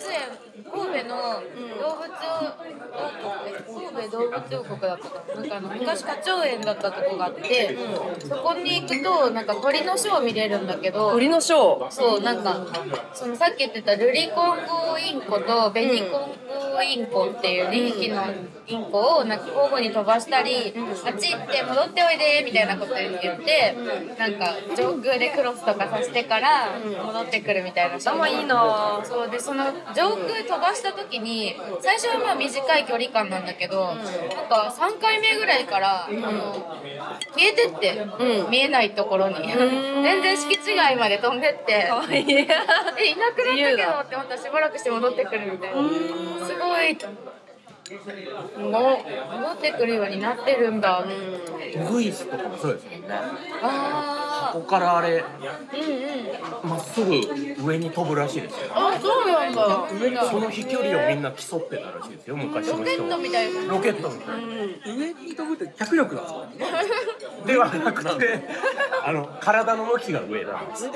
[0.69, 1.41] 神戸の
[1.79, 2.51] 動物王
[3.65, 5.41] 国神戸動物王国だったかな。
[5.41, 7.77] なんかあの昔花鳥園だったとこがあって、
[8.27, 11.91] そこに行くとなんか鳥のショー見れるんだけど鳥のショー？
[11.91, 12.67] そうなんか
[13.13, 16.35] そのさっき言ってたルリコンゴインコとベニコン
[16.73, 18.23] ゴインコっていう2匹の
[18.67, 20.73] インコをなんか交互に飛ばしたり、
[21.05, 23.75] あっち行って戻っておいでみたいなこと言って、
[24.19, 28.56] なんか上空でクロスとかさせてから戻ってくるみたいな頭いいな
[29.03, 33.97] そうでその上空飛ばした時に最初はまあ短い距離感なんだけど、なん
[34.49, 36.53] か3回目ぐらいから、あの
[37.33, 38.05] 消えてって、
[38.49, 41.87] 見えないところに、全然敷地外まで飛んでって。
[41.87, 42.25] かわいい。
[42.29, 46.45] えいなくなったけどって思ったらしばらくして戻ってくるみたいな。
[46.45, 46.97] すごい
[47.89, 51.05] 戻ってくるようになってるんだ。
[51.89, 53.07] ウグイスとかもそうですよね
[53.61, 56.69] あここからあれーうんうん。
[56.69, 58.71] まっすぐ上に飛ぶらしいですよ。
[58.73, 59.87] あそうなんだ。
[60.29, 63.73] その飛距離をみんな競ってたらしいですよ昔のロケット人みたいな。
[63.73, 64.95] ロケットみたいな。
[64.97, 66.25] 上に飛ぶって脚力なん
[66.57, 68.41] ですかではなくて
[69.05, 70.83] あの体の向きが上なんです。
[70.83, 70.95] でバ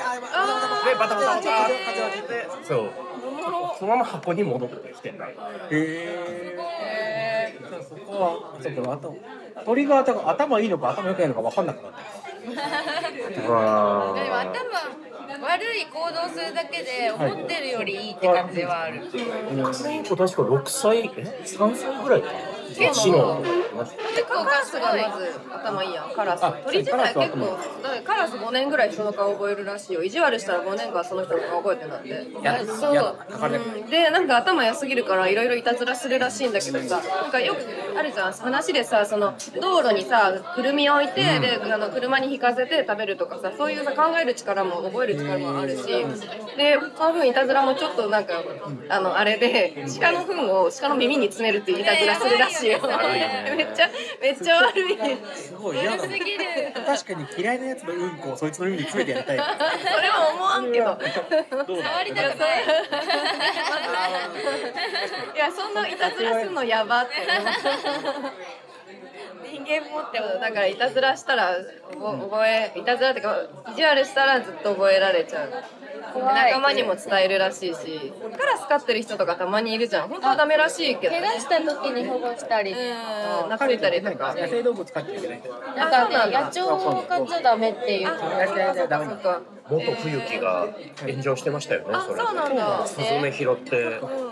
[1.08, 1.44] タバタバタって。
[2.64, 2.90] そう
[3.78, 5.36] そのまま箱に戻ってきてないへ
[5.72, 7.58] え
[7.90, 9.16] そこはちょっと頭
[9.66, 12.00] 鳥が頭頭いいのか頭良くないのか分かんなくなって
[13.36, 14.62] でも頭
[15.42, 22.40] 悪い行動するだけで思ってるよりいいって感じではある、カメインコ確か6歳え？3歳ぐらいかな
[22.76, 23.44] 結構
[24.44, 26.12] カラスがまず頭いいやん。
[26.12, 26.44] カラス。
[26.44, 30.04] あ鳥自体結構だからカラス5年ぐらい人の顔覚えるらしいよ。
[30.04, 33.18] 意地悪したら5年間その人の顔覚えてなんでやそう。
[33.90, 37.02] でなんか頭良すぎるからいろいろいたずらするらしいんだけどさ。
[37.22, 37.60] なんかよく
[37.98, 38.34] あるじゃん。
[38.34, 45.84] 話でさその道路にさくるみを置いて、であの車に引かせて食べるとかさそういうさ考える力も覚える力もあるし。
[46.58, 48.44] でその分いたずらもちょっとなんか
[48.90, 53.90] あのあれで鹿の糞を鹿の耳に詰めるっていういたずらするらしいよめっちゃ
[54.22, 54.98] めっちゃ悪い。
[55.36, 56.46] すごい嫌だ悪すぎる。
[56.86, 59.38] 確かに嫌いなやつのうんこをそいつの耳に詰めてやりたい。
[59.38, 59.44] そ
[60.02, 60.98] れは思わんけど。
[61.82, 62.64] 触りたくない。
[65.36, 67.14] いやそんないたずらするのやばって
[69.44, 70.28] 人間持っても。
[70.40, 71.56] だからいたずらしたら
[71.96, 73.36] おぼ覚えいたずらってか
[73.72, 75.50] 意地悪したらずっと覚えられちゃう。
[76.14, 78.14] 仲間にも伝えるらしいし。
[78.38, 80.10] カラス飼ってる人とかたまにいるじゃん。
[80.10, 81.16] 本当はダメらしいけど。
[81.16, 82.78] 怪我した時に保護したりうん。
[83.50, 84.36] 懐いたりとか。
[84.36, 85.42] 野生動物飼っちゃいけない
[85.76, 88.04] なんかね野鳥を飼っちゃダメっていう。
[88.04, 90.68] やりたいやダメなのそっか元冬樹が
[91.08, 92.86] 炎上してましたよねあそれそうなんだ。
[92.86, 93.72] スズメ拾って。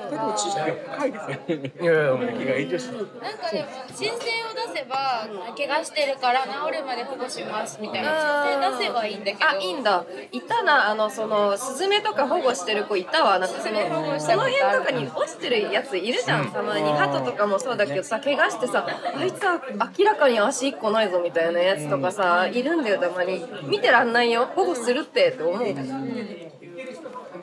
[0.09, 3.05] でも知識が深いですねいやいやもう気が炎上してなん
[3.37, 8.09] かでも申請を出せば怪我してるから治るまで保護しますみたいな。
[8.49, 9.49] 申請出せばいいんだけど。
[9.49, 10.05] あいいんだ。
[10.31, 13.39] いたなあのそのスズメとか保護してる子いたわ。
[13.39, 16.51] なんかそのその辺とかに落ちてるやついるじゃん。
[16.51, 18.85] たまにハトとかもそうだけどさ怪我してさ
[19.15, 19.61] あいつは
[19.97, 23.45] 明らかに足一個ないぞみたいなやつとかさいるんだよたまに。
[23.63, 24.47] 見てらんないよ。
[24.55, 26.48] 保護するってって思う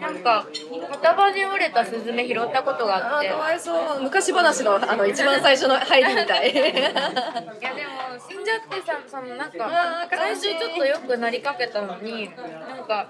[0.00, 0.46] なんか
[0.90, 3.28] 片場に折れたスズメ拾ったことがあって。
[3.28, 4.02] かわいそう。
[4.02, 6.50] 昔話のあの一番最初の入りみたい。
[6.52, 6.96] いやでも
[8.28, 12.30] 死んじゃってさそのなんか最初ちょっと良くなりかけたのに
[12.68, 13.06] なんか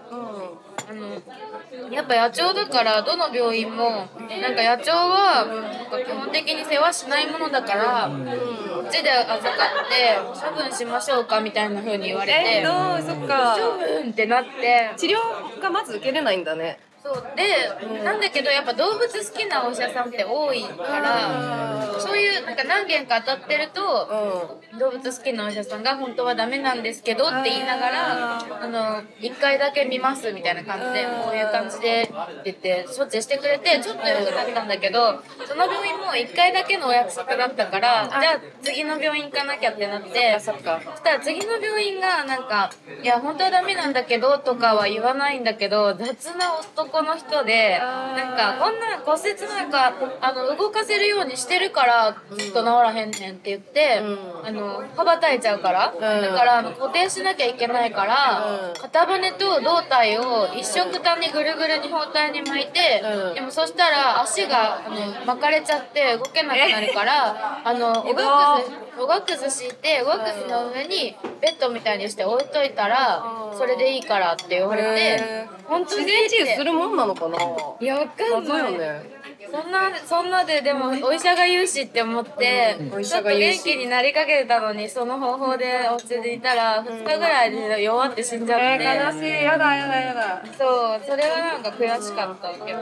[0.89, 10.19] あのやっぱ野鳥だからどの病院もなんか野鳥はなんか基本的に世話しないものだからこっちで預かって
[10.49, 12.67] 処分しましょうかみたいな風に言われて。
[13.07, 13.57] そっか。
[13.59, 14.91] 処分ってなって。
[14.97, 16.76] 治療がまず受けれないんだね
[17.07, 17.37] そう。
[17.37, 32.13] で、なんだけどやっぱ動物好きなお医者さんって多いからそういうなんか何件か当たってるとう動物好きなお医者さんが本当はダメなんですけどって言いながらあの1回だけ見ますみたいな感じでこういう感じでって
[32.45, 42.71] 言って処置してくれてちょっと良くなったんだけどその病院も1回だけのお約束だったからじゃあ次の病院行かなきゃってなってそっかそしたら次の病院がなんか
[43.03, 54.47] 「いや本当はダメなんだけど」とかは言わないんだけど雑な男男の人でなんかこんな骨折なんかあの動かせるようにしてるからずっと治らへんねんって言って、うん。
[54.47, 58.75] あの羽ばたいちゃうから、だからあの固定しなきゃいけないから、うん。
[58.81, 63.35] 片骨と胴体を一緒くたにぐるぐるに包帯に巻いて、うん。
[63.35, 77.37] でもそしたら足があの巻かれちゃって動けなくなるからあのおがくずおがくず敷いておがくずの上にベッドみたいにして置いといたらそれでいいからって言われて本当に自然治癒するもんなのかな？
[77.81, 78.73] いやわかん謎ない。
[78.75, 79.17] よね。
[79.51, 89.45] そんなそんなででもお医者が言うしって思って、お医ちょっと元気になりかけてたのにその方法でお家にいたら2日ぐらいで弱って死んじゃって、悲しい。
[89.45, 90.43] やだやだやだ。
[90.59, 92.79] そうそれがなんか悔しかったけど。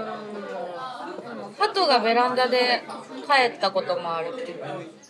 [1.57, 2.83] 鳩がベランダで
[3.29, 4.65] 帰ったこともあるっていう。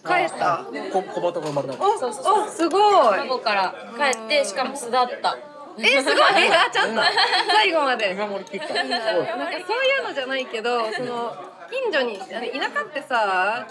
[0.06, 0.66] 帰った？
[0.92, 2.44] こ小鳩が生まれたおそうそうそう。
[2.44, 2.78] おすご
[3.14, 3.18] い。
[3.18, 5.38] 孫から帰ってしかも巣立った
[5.78, 6.16] えすごい。
[6.48, 7.02] あちゃんと。
[7.48, 8.14] 最後まで。
[8.14, 8.74] 見守りきった。
[8.74, 11.34] なんかそういうのじゃないけどその
[11.70, 12.24] 近所に田
[12.70, 13.66] 舎ってさ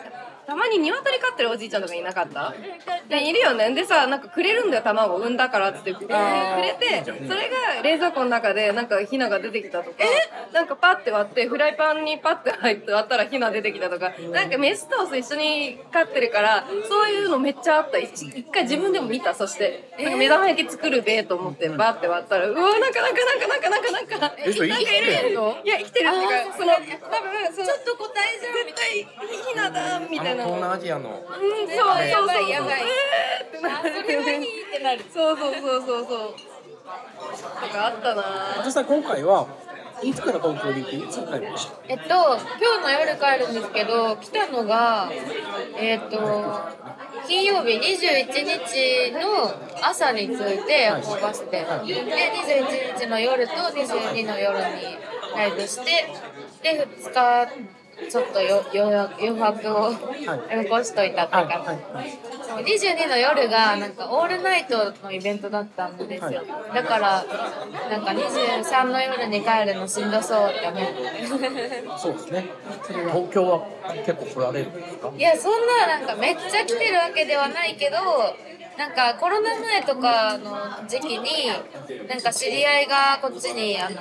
[0.46, 2.54] たまに鶏飼ってるおじいちゃんとかいなかった？
[3.10, 3.74] でいるよね。
[3.74, 9.98] でさなんかくれるんだよ卵産んだからっつってくれてそれが冷蔵庫の中でなんかヒナが出てきたとか
[10.54, 17.98] なんかパッて割ってフライパンにパッて入って割ったらヒナ出てきたとかなんかメスとオス一緒に飼ってるからそういうのめっちゃあった。
[17.98, 19.94] 一一回自分でも見たそして。
[20.00, 24.36] なんか目玉焼き作るべと思ってバッて割ったらうわなんかなんかなんかなんかなんかなんかなんか。
[24.39, 25.36] えそれ生きてる？
[25.36, 26.89] のいや生きてるっていうかその多分
[27.54, 29.08] そのちょっと答えじゃんみたい
[29.52, 31.09] ヒナだみたいなあの東南アジアの。
[31.09, 32.81] うんそうそうそうやばいやばい。
[32.81, 33.91] えーってなる。
[34.01, 35.05] それはいいってなる。
[35.13, 36.05] そうそうそうそう。
[36.07, 36.34] そう
[37.61, 38.23] とかあったな。
[38.65, 39.47] 実際今回は
[40.03, 41.73] いつから東京に行っていつ帰りました？
[41.88, 42.38] えっと今
[42.77, 45.09] 日の夜帰るんですけど来たのが
[45.77, 46.59] えっと
[47.25, 51.59] 金曜日21日の朝に着いて夜行バスで。
[51.61, 54.97] で21日の夜と22の夜に
[55.36, 56.05] ライブして
[56.61, 57.47] で2日
[58.10, 62.20] ちょっとよ余白を残しといたってはい感じ、はいはい。
[62.48, 66.41] そう22の夜がなんかオールナイトのイベントだったんですよ、
[66.74, 67.26] だから
[67.89, 70.88] なんか23の夜に帰るのしんどそうって思って。
[71.98, 72.46] そうですね。
[72.88, 73.66] 東京は
[74.06, 75.12] 結構来られるんですか？
[75.18, 77.98] いやそんななんかめっちゃ来てるわけではないけど
[78.78, 81.47] なんかコロナ前とかの時期に
[82.07, 83.95] なんか知り合いがこっちにあの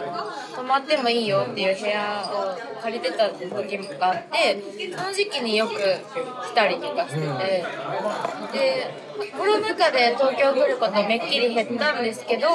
[0.57, 4.63] 泊まってもいいよっていう部屋を借りてた時があって
[4.97, 7.65] その時期によく来たりとかしてて
[8.53, 12.49] でコロナ禍で東京来ることめっきり減ったんですけど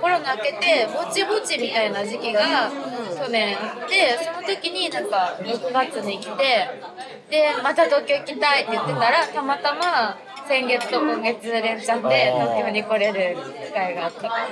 [0.00, 2.40] コロナ明けてぼちぼちみたいな時期が
[3.14, 6.34] 去年あってその時になんか6月に来て
[7.30, 10.18] でまた東京行きたいって言ってたらたまたま
[10.48, 13.36] 先月と今月連チャンで東京に来れる
[13.66, 14.48] 機会があったから。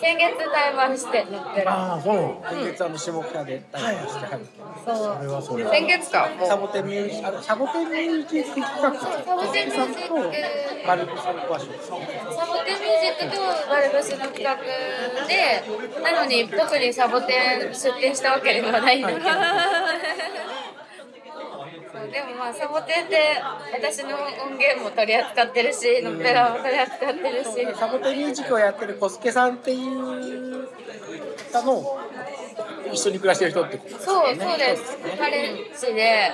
[0.00, 1.70] 先月対バンして乗ってる。
[1.70, 2.16] ああそう。
[2.16, 4.46] なの今月あの下北で対話してはる。
[5.30, 6.30] はそれは先月か。
[6.38, 8.94] もサボテンミュージあのサボテンミュージック企画。
[8.98, 10.12] サボテンミュージック。
[10.82, 11.58] バサボ
[12.64, 14.56] テンミュージックとバルブスの企画
[15.28, 15.62] で
[16.02, 19.24] なのに特にサボテン出展したわけではないんだけど
[21.92, 23.40] そうでもまあサボテンって
[23.74, 27.50] 私の音源も取り扱ってるしノッペラも取り扱ってるし。
[27.78, 30.68] サボテンミュージックをやってる小助さんっていう
[31.52, 31.98] 方の
[32.90, 36.32] 一緒に暮らしてる人ってことですそうそうです彼氏で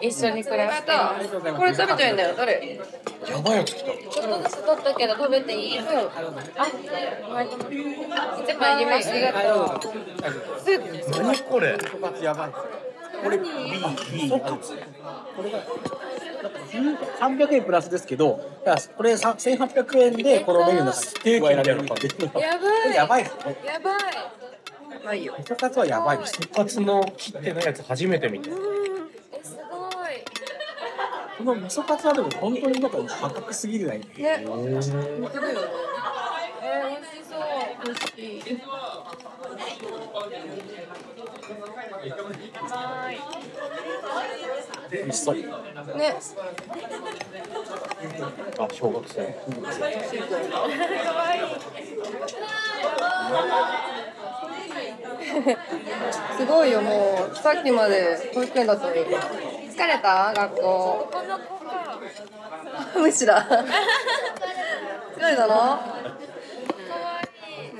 [0.00, 0.92] 一緒に暮らして。
[0.92, 1.28] あます。
[1.30, 2.80] とこれ食べちゃうんだよどれ
[3.28, 5.78] やばいやつ来たちょっとずつ取ったけど食べていい？
[5.78, 9.10] あ、ごめんいつもいります。
[9.10, 11.22] ありがとう。
[11.22, 11.78] 何これ？
[12.22, 12.52] やばい
[13.24, 13.50] これ B こ
[15.42, 15.64] れが
[17.20, 18.38] 300円プラスですけど
[18.96, 22.94] これさ1800円でこのメニューの中に加えられるっていうのはやばい。
[22.94, 23.56] やばいですね。
[23.66, 24.02] やばい。
[25.04, 26.18] まあいいよソカツはやばい。
[26.18, 28.50] です一発の切ってないやつ初めて見た。
[28.50, 28.52] え
[29.42, 30.24] すごい。
[31.38, 34.06] この味噌カツはでも本当になんか破格すぎるないね。
[34.18, 35.00] えー、美味しそう。
[37.84, 38.60] 美味しい
[44.90, 45.44] 美味しそうね
[48.58, 49.36] あ小学生。
[56.36, 57.36] すごいよもう。
[57.36, 59.00] さっきまで保育園だったのに。
[59.02, 60.32] 疲れた？
[60.34, 61.10] 学校。
[62.96, 63.42] 無視だ。
[65.16, 65.78] 疲れたの？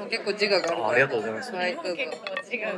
[0.04, 0.84] もう結構自我があるから。
[0.84, 1.52] あありがとうございます。
[1.54, 1.94] はいどうぞ。
[1.96, 2.12] 結構
[2.52, 2.76] 違う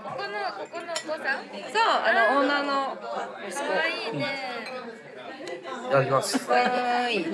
[0.00, 1.48] ここのここのお子さん？
[1.48, 2.46] そうあのオー。
[2.46, 2.68] ナーの
[3.48, 3.64] 息子。
[3.64, 4.26] かわいいね
[5.88, 6.50] いただきます。
[6.50, 7.24] わーい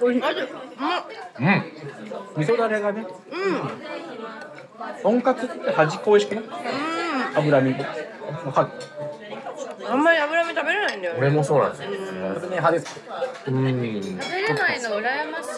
[0.00, 0.26] 美味しい
[1.38, 2.42] うん。
[2.42, 3.06] 味噌だれがね。
[5.02, 6.44] とんかつって端っこ美味しくない？
[7.36, 7.72] 脂身。
[7.72, 8.68] わかる？
[9.88, 11.18] あんまり脂身食べれないんだよね。
[11.20, 11.88] 俺もそうなんですよ
[12.34, 12.48] 僕ね。
[12.56, 13.00] 派です
[13.46, 15.48] うん食べれないの羨まし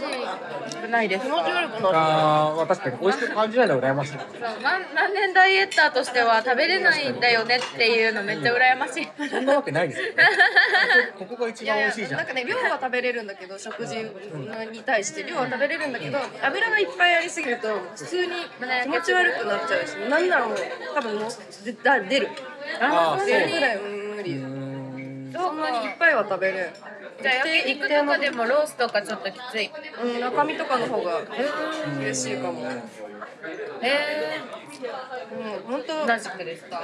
[0.81, 1.25] くないです。
[1.25, 4.11] 気持ち悪くなる確かに美味しく感じないのは羨ましい。
[4.13, 4.21] そう。
[4.63, 9.09] 万何年ダイエッターとしては食べれないんだよねっていうのめっちゃ羨ましい。
[9.29, 10.09] そんなわけないですよ。
[10.09, 10.15] ね
[11.19, 12.19] ここが一番美味しいじゃん。
[12.19, 18.33] なんかね量は食べれるんだけど食事に対して量は食べれるんだけど油がいっぱいありすぎると普通に
[18.83, 20.59] 気持ち悪くなっちゃうしなんならもう
[20.95, 22.29] 多分もうでだ出る
[22.81, 23.81] あー出るぐらいう。
[23.81, 24.16] ん。
[24.16, 24.41] 無理
[25.33, 26.71] そんなにいっぱいは食べれる。
[27.21, 29.71] じゃあ焼肉とかでもロースとかちょっときつい。
[30.03, 31.21] うん中身とかの方が
[32.01, 32.62] 嬉しいかも
[33.82, 34.41] え
[35.32, 35.93] うん本当。
[36.05, 36.80] ー、同じくですか？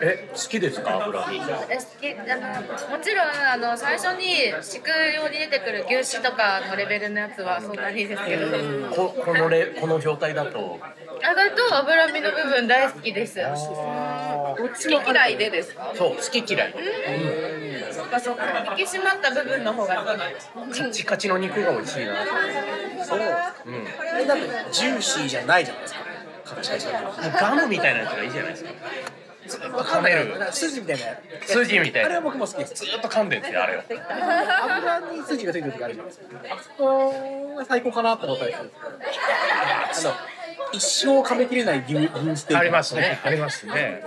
[0.00, 1.26] え好きですか油？
[1.28, 1.44] 身え好
[2.00, 2.12] き。
[2.14, 8.46] あのもちろんあの最初に敷くように出てくる牛脂とかのレベルのやつはそんなにですけど、
[8.94, 10.78] ここのレこの状態だと？
[11.24, 13.36] あがと脂身の部分大好きです。
[13.36, 13.42] ど
[14.66, 16.74] っちも嫌いでですかそう好き嫌い。
[17.92, 18.76] そっかそっか。
[18.76, 20.80] 引き締まった部分の方が好き。
[20.80, 22.14] カチカチの肉が美味しいな。
[23.04, 23.18] そう。
[23.18, 23.24] うん。
[24.12, 24.40] あれだと
[24.72, 25.91] ジューシーじゃないじゃないですか
[26.44, 26.94] カチカチもう
[27.40, 28.70] ガムみたいなやつがいいじゃないですか。
[29.46, 31.06] ずっと噛める筋みたいな。
[31.06, 32.84] やつ筋みたいあれはな僕も好きです。
[32.84, 33.80] ずっと噛んでるんですよあれを。
[33.80, 36.20] 油に筋がついてる時あるじゃないです。
[36.20, 38.80] かあそこが最高かなと思ったりするんです
[40.02, 40.10] けど。
[40.10, 40.18] あの
[40.72, 42.56] 一生噛み切れない牛牛ステーキ。
[42.56, 43.20] ありますね。
[43.24, 44.02] ありますね、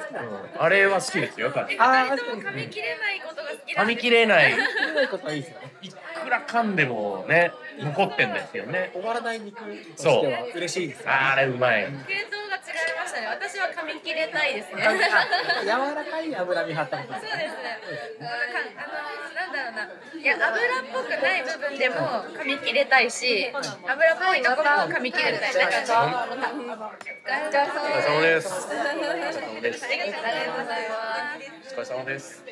[0.55, 4.51] うん、あれは好きですよあー噛み切れないことが好きな噛みんです切れない。
[4.51, 5.71] 切れないことはいいですよね。
[5.81, 13.27] いくら噛んでもね残ってんですよね終わらない肉としては嬉しいですよねあれうまい系統が違いましたね。
[13.27, 14.81] 私は噛み切れないですね。
[14.81, 14.91] あ
[15.61, 17.77] 柔らかい脂身張ったことそうですね。
[18.19, 18.95] なんかあの
[19.35, 20.19] なんだろうな。
[20.19, 21.95] いや油っぽくない部分でも
[22.33, 25.53] 噛み切れたいし、油っぽいところも噛み切れたい。
[25.53, 26.35] なんかこう。
[26.35, 30.85] お疲れ様お疲れ様ですお疲れ様ですありがとうござい
[31.65, 32.43] お疲れ様です。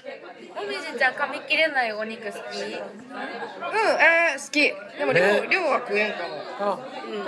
[0.00, 2.34] もみじちゃん噛み切れないお肉好き？
[2.34, 4.72] うんえー、好き。
[4.98, 6.40] でも量,、ね量は食えんかも。
[6.60, 6.78] あ、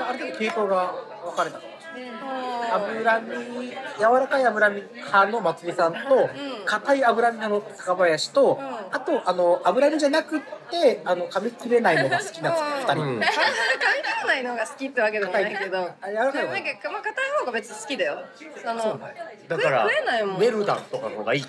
[0.08, 0.94] ある程度系統が
[1.24, 2.12] 分かれたかもしれない
[2.72, 6.30] 脂身柔らかい脂身派のまつりさんと
[6.64, 8.58] 硬い脂身派の高林と、
[8.90, 13.18] あとあの脂身じゃなくってあの噛み切れないのが好きな二人、うん。
[13.18, 13.36] 噛み切
[14.20, 15.78] らないのが好きってわけでもないけど。
[15.78, 18.24] あ柔らかいなん方かまあ硬い方が別に好きだよ。
[18.62, 19.00] その
[19.48, 20.36] だから食えないもん。
[20.36, 21.44] ウェルダンとかの方がいい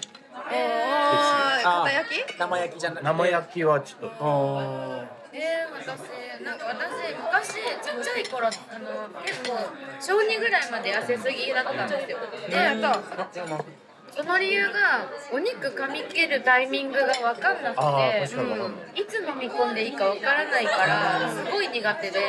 [0.55, 1.91] あー。
[1.93, 2.37] 焼き？
[2.37, 4.59] 生焼きじゃなくて生焼きはちょっと。
[4.59, 9.57] あえー、私なんか私昔ちっちゃい頃あの結構
[9.99, 12.19] 小2ぐらいまで痩せすぎだったんですよ。
[12.49, 13.82] で、ー
[14.15, 17.81] その理由がお肉噛み切るタイミングが分かんなくて
[18.29, 18.49] 確かに。
[18.49, 18.77] 分かん。
[18.77, 22.21] ないいつ飲み込んでいいか分からないからすごい苦手で、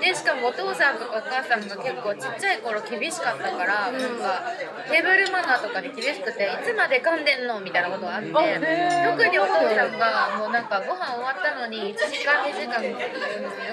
[0.00, 4.52] でしかもお父さんとかお母さんが結構ちっちゃい頃厳しかったから、なんか
[4.92, 8.36] テーブルマナーとかで厳しくていつまで噛んでんのみたいなことがあって特
[9.28, 12.84] にお父さんがもうなんかご飯終わったのに1時間2時間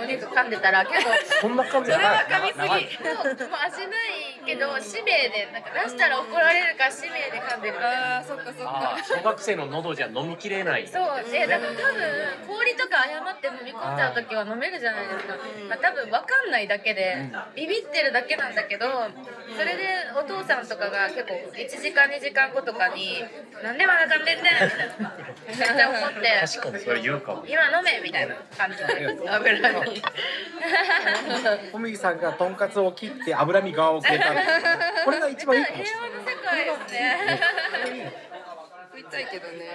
[0.01, 2.25] お肉噛んでたら結構そんな感じじゃない。
[2.25, 2.63] 噛みすぎ。
[3.03, 8.17] もう味ないけど使命でなんか出したら怒られるから使命で噛んでるみたいな。
[8.17, 8.97] あーそっかそっか。
[9.03, 10.87] 小学生の喉じゃ飲みきれない。
[10.87, 11.23] そう。
[11.31, 15.33] でだから多分氷とか誤って飲み込んじゃう時は飲めるじゃないですか、
[15.69, 18.85] まあ、多分分かんないだけでビビってるだけなんだけど
[19.57, 23.23] それでお父さんとかが結構1時間2時間後とかに
[23.63, 24.53] 「なんでまだ噛んでんねん」
[25.47, 30.01] めっちゃ怒って確かにそれ言うかも「今飲め」みたいな感じで油に。
[31.71, 34.33] 小麦さんがとんかつを切って脂身側を消えた。
[35.03, 37.19] これが一番いいかもしれ平和の世界ですね
[38.93, 39.65] 食いたいけどね。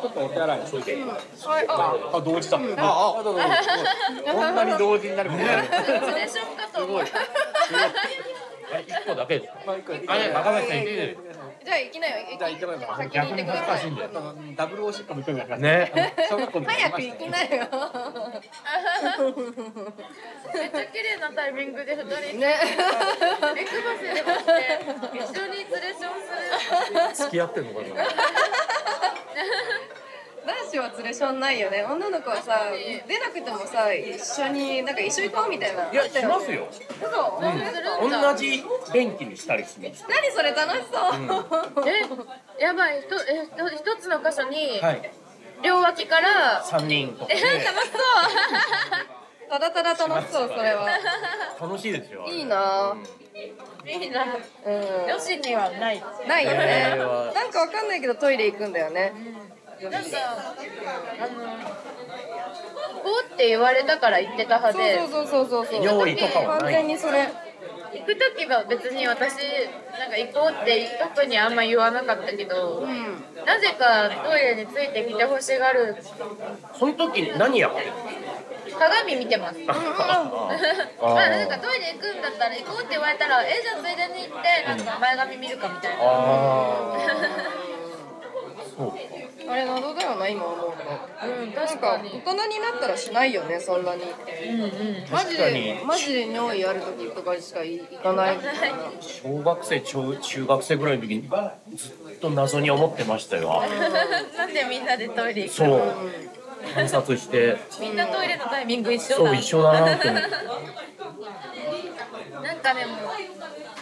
[0.00, 1.66] ちょっとお手洗いはい。
[1.68, 2.58] ああ同時だ。
[2.78, 3.40] あああどうぞ。
[4.32, 5.56] こんなに同時になることない。
[5.56, 6.38] オペレーシ
[8.74, 9.92] え一個だけですあれて
[10.84, 11.16] る
[11.64, 13.90] じゃあ行きなよじゃあ行います先に行ってください。
[13.90, 14.10] んだよ
[14.56, 16.12] ダブルおしっこも行くんだからね。
[16.28, 17.48] 小学校早く行きなよ。
[17.48, 17.56] め
[20.66, 22.38] っちゃ綺麗なタイミングで2人。
[22.40, 22.56] ね。
[23.54, 24.20] 目くばせでて
[25.18, 27.86] 一緒に連れションする付き合ってんのかな？
[30.44, 31.84] 男子は連れションないよね。
[31.84, 32.70] 女の子はさ
[33.06, 35.90] 出なくてもさ一緒になんか一緒行こうみたいな。
[35.90, 36.66] いやしますよ。
[36.70, 38.10] 嘘。
[38.10, 39.88] 同じ便器にしたりする。
[39.88, 40.98] んです何それ楽しそ
[41.82, 41.88] う、
[42.58, 43.00] えやばい。
[43.02, 45.10] ひとえひと一つの箇所にはい。
[45.62, 47.26] 両脇から三人とか。
[47.26, 47.72] で楽しそう。
[49.48, 50.88] ただただ楽しそうそれは。
[51.60, 52.26] 楽しいですよ。
[52.26, 52.96] いいな。
[53.84, 54.12] みん。
[54.12, 54.24] な。
[54.24, 55.04] うん。
[55.04, 56.02] 女子にはない。
[56.26, 56.96] ないよね。
[57.34, 59.12] なんかわかんないけどトイレ行くんだよね
[59.90, 60.08] なんか
[61.20, 64.98] あのこうって言われたから言ってたはずで。
[64.98, 66.74] そうそうそうそうそう用意とかは完ない。
[66.74, 67.28] 全にそれ。
[67.94, 69.34] 行く時は別に私
[69.98, 73.24] なんか行こうって特にあんま言わなかったけど、うん。
[73.44, 75.96] なぜかトイレについてきてほしがる。
[76.78, 78.78] その時に何やってるの？
[78.78, 79.58] 鏡見てます。
[79.68, 79.78] あま
[81.20, 86.02] あなんかトイレ行くんだったら行こうって言われたらえじゃあついでに行ってなんか前髪見るかみたいな
[88.76, 88.96] そうか。
[89.52, 90.72] あれ謎だよな今思うと
[91.26, 94.02] うんなんか確かに大人になったらしないよねそんなに。
[94.02, 94.70] うんうん。
[95.10, 95.62] マジ確かに。
[95.64, 98.78] でマジで尿意ある時とかしか行かないみたいな。
[99.00, 101.28] 小学生中中学生ぐらいの時に
[101.76, 103.62] ずっと謎に思ってましたよ。
[104.36, 105.82] なんでみんなでトイレ行くそう。
[106.74, 107.56] 観察して。
[107.80, 109.16] みんなトイレのタイミング一緒だ。
[109.16, 110.08] そう一緒だなって。
[110.08, 110.28] 思って。
[112.42, 112.96] なんかでも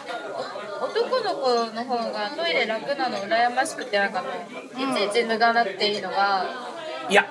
[0.81, 4.31] 男の子の方がトイレ楽なの羨ましくてなんかもう
[4.81, 6.45] いちいち脱がなくていいのが。
[7.09, 7.25] いや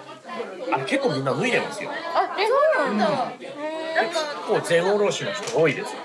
[0.73, 1.91] あれ結構みんな脱いでますよ。
[2.15, 3.05] あそうなんだ。
[3.09, 3.15] なん。
[3.25, 5.99] か結構全おろしの人多いですよ。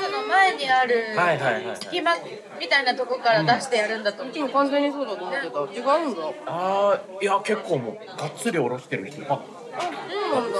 [0.00, 1.76] その前にあるはいはいはいはい。
[1.76, 2.12] 隙間
[2.60, 4.34] みたいなとこから出してやるんだと思う。
[4.34, 5.90] でも完全にそうだと思ってた。
[5.98, 6.22] 違うんだ。
[6.46, 9.24] ああいや結構もうがっつりおろしてる人。
[9.24, 9.44] ばっか
[9.80, 9.92] そう
[10.32, 10.58] なんだ。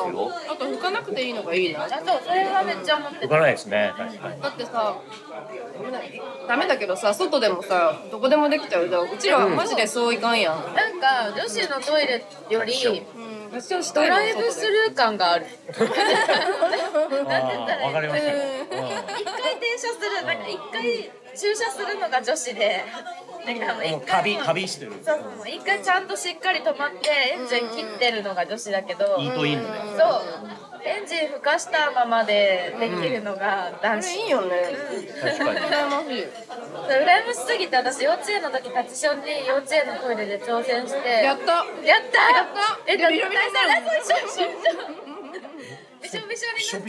[0.53, 1.85] あと拭かなくていいのがいいな。
[1.85, 3.93] あそうそれはめっちゃ思って浮かないですね。
[3.97, 4.41] 確かに。
[4.41, 4.97] だってさ
[6.49, 8.89] ダメだけどさ外でもさどこでもできちゃう。
[8.89, 12.73] じゃんうちらはマジでそういかんやん、うん、なんか女子のトイレより
[13.95, 15.47] ドライブスルー感がある。
[15.47, 15.51] わ
[17.93, 18.65] かりましたよ。
[18.65, 18.69] 一
[19.25, 22.85] 回停車するなんか一回駐車するのが女子で
[23.45, 24.23] なんかもう一回。
[24.23, 24.93] 旅旅してる。
[25.05, 29.17] そうそう一回ちゃんとしっかり止まってエンジン切ってるのが女子だけど。
[29.19, 29.67] イートインで。
[29.67, 30.23] そう。
[30.87, 34.77] エンジンふかしたままでできるのが男子、これいいよね。
[35.23, 35.61] 確かに。
[35.61, 36.27] 羨ましい。
[36.85, 41.09] 羨ましすぎて私幼稚園の時タチションに幼稚園のトイレで挑戦して。
[41.25, 41.53] やった。
[41.53, 41.67] やっ
[42.13, 42.31] た。
[42.31, 42.81] やった。
[42.87, 45.04] えだってビショビショになるもん
[46.05, 46.37] びしょび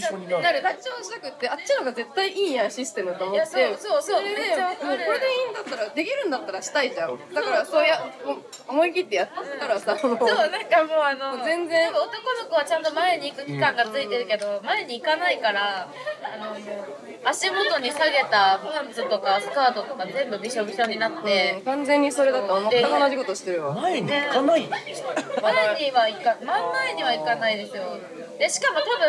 [0.01, 0.51] しょになっちゃって。
[0.51, 4.41] なるだから立ちをしたくってあっちの方が絶対いいやんシステムと思ってそうそうそうれで
[4.76, 7.18] これでいいんだったらできるんだったらしたいじゃん。
[7.34, 8.03] だからそうや
[8.68, 10.28] 思い切ってやったらさそうなんか
[10.84, 11.89] もうあの全然。
[11.89, 16.55] 男の子はちゃんと前に行く期間がついてるけど、前に行かないからあの
[17.24, 21.55] 足元に下げたパンツとかスカートとか全部びしょびしょになって。
[21.59, 23.74] うん、完全にそれだと全く同じことしてるわ。
[23.74, 24.70] 前に行かない。
[25.41, 27.84] 前には行か真ん前には行かないですよ
[28.39, 29.04] でしかも多分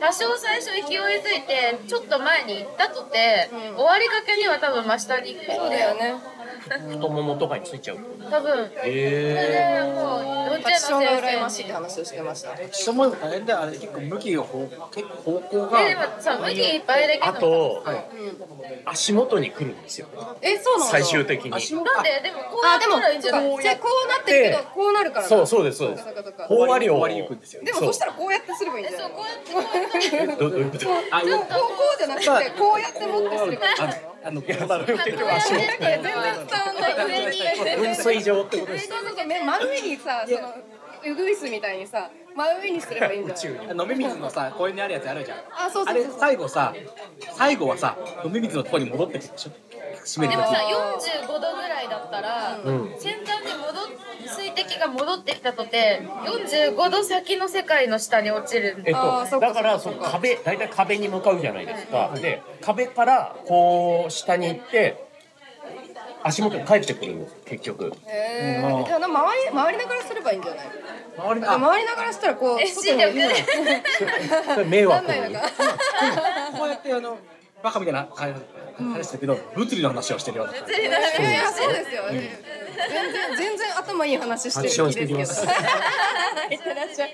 [0.00, 6.14] 多少最初勢いづいてちょっと前に行ったとて、終わりかけには多分真下に行くそうだよね
[6.68, 7.98] 太ももとかについちゃう。
[8.30, 12.54] 多分それへでもう幼稚ファッションが園ましいって話をしてました。
[12.70, 18.04] 人もあれだあれ結構向きが方結構方向がえでもさ麦いっぱいできるあとはい。
[18.84, 20.06] 足元に来るんですよ。
[20.42, 21.54] えそうなんだ最終的に。
[21.54, 21.84] 足元？
[21.92, 22.20] なんで？
[22.22, 26.04] でもこうやっあでもたらいいんじゃないこうなってるけどこうなるからだそうそうですそうです。
[26.78, 26.98] りを。
[26.98, 27.66] 終わりに行くんですよね。
[27.66, 30.80] でもそしたらこうやってすればいいんじゃないそうこうやってこうやってどどういうこう
[31.98, 32.26] じゃなくて
[32.58, 34.17] こうやって持ってすればいいんじゃないの？
[34.24, 35.60] あのこうなる結局足元。
[35.78, 37.38] 全然伝わんない上に。
[37.88, 38.88] 噴水場ってことです。
[38.88, 39.44] そうそうそうね。
[39.44, 40.54] 真上にさその
[41.12, 45.38] ウグイスみたいにさ真上にすればいいんじゃない飲み水のさ公園にあるやつあるじゃん。
[45.66, 46.12] あそうあれそうそう。
[46.12, 46.74] そう最後さ
[47.36, 49.50] 最後はさ飲み水のところに戻ってくるでしょ
[50.08, 50.58] 閉める時でもさ
[51.28, 52.94] 45度ぐらいだったら、うん。
[52.98, 53.72] 先端に戻っ
[54.28, 65.06] 水滴が戻ってきたとて45度先の世界の下に落ちるんでえっと、だからその壁大体壁に向かうじゃないですか、で壁からこう下に行って
[66.22, 67.92] 足元に帰ってくるんです結局。
[68.06, 70.66] へえじゃあな回り回りながらすればいいんじゃない？
[71.16, 72.58] 周り回りながらしたらこう
[74.66, 75.06] 迷惑。
[75.06, 75.12] こ
[76.64, 77.18] うやってあの
[77.62, 78.34] バカみたいな話
[78.78, 82.20] 話してるけど物理の話をしてるような感じいやいやそうですよ全
[83.12, 87.12] 然全然頭いい話してる気ですけどいってらっしゃい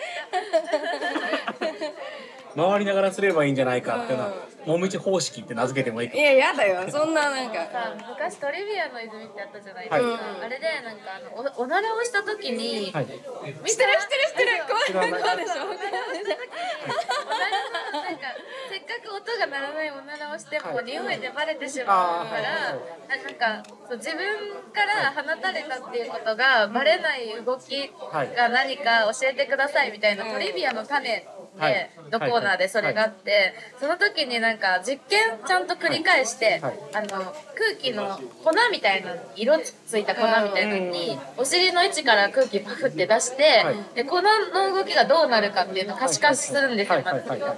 [2.57, 4.33] 回りながらすればいいんじゃないかっていうのは
[4.67, 6.89] もみち方式って名付けてもいいかいややだよ。
[6.89, 7.67] そんななんか。
[7.67, 10.47] さ昔トリビアの泉ってあったじゃないですか、はい。
[10.47, 13.05] あれでなんかあのおおならをした時に、はい。
[13.05, 13.21] 見てる
[13.69, 13.93] 知ってる。
[14.29, 14.93] 知ってるこい。
[14.95, 18.33] こうでしょおならをした時におならのなんか
[18.71, 24.25] せっかく音が鳴らないおならをしても匂いでバレてしまうから、ななんかそう自分
[24.73, 31.27] から放たれたっていうことがバレない動きが何か教えてくださいみたいなトリビアの種
[31.57, 31.91] で、はい。
[32.11, 36.79] のコーナーでそれがあって、その時になんか実験ちゃんと繰り返して、はい。
[36.95, 43.77] あの空気の粉みたいな色ついた粉みたいなのに、お尻の位置から空気パフって出して、はい。
[43.95, 44.31] で粉の
[44.75, 47.03] 動きがどうなるかっていうのを可視化するんですよ、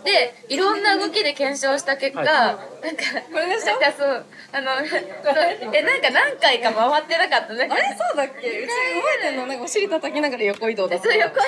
[0.05, 2.87] でいろんな動きで検証した結果、はい。
[2.87, 4.71] なんかこれでなんかそうあの
[5.73, 7.55] えなんか何回か回ってなかった？
[7.55, 7.67] あれ？
[7.99, 8.49] そうだっけ？
[8.49, 8.77] うち覚
[9.27, 11.05] えてんのなんかお尻叩きながら横移動だった。
[11.05, 11.41] そう横移動。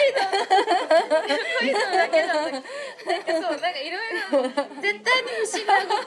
[1.29, 4.49] 横移動だけなんだなんかそうなんかいろいろ
[4.81, 6.05] 絶対に不思議な動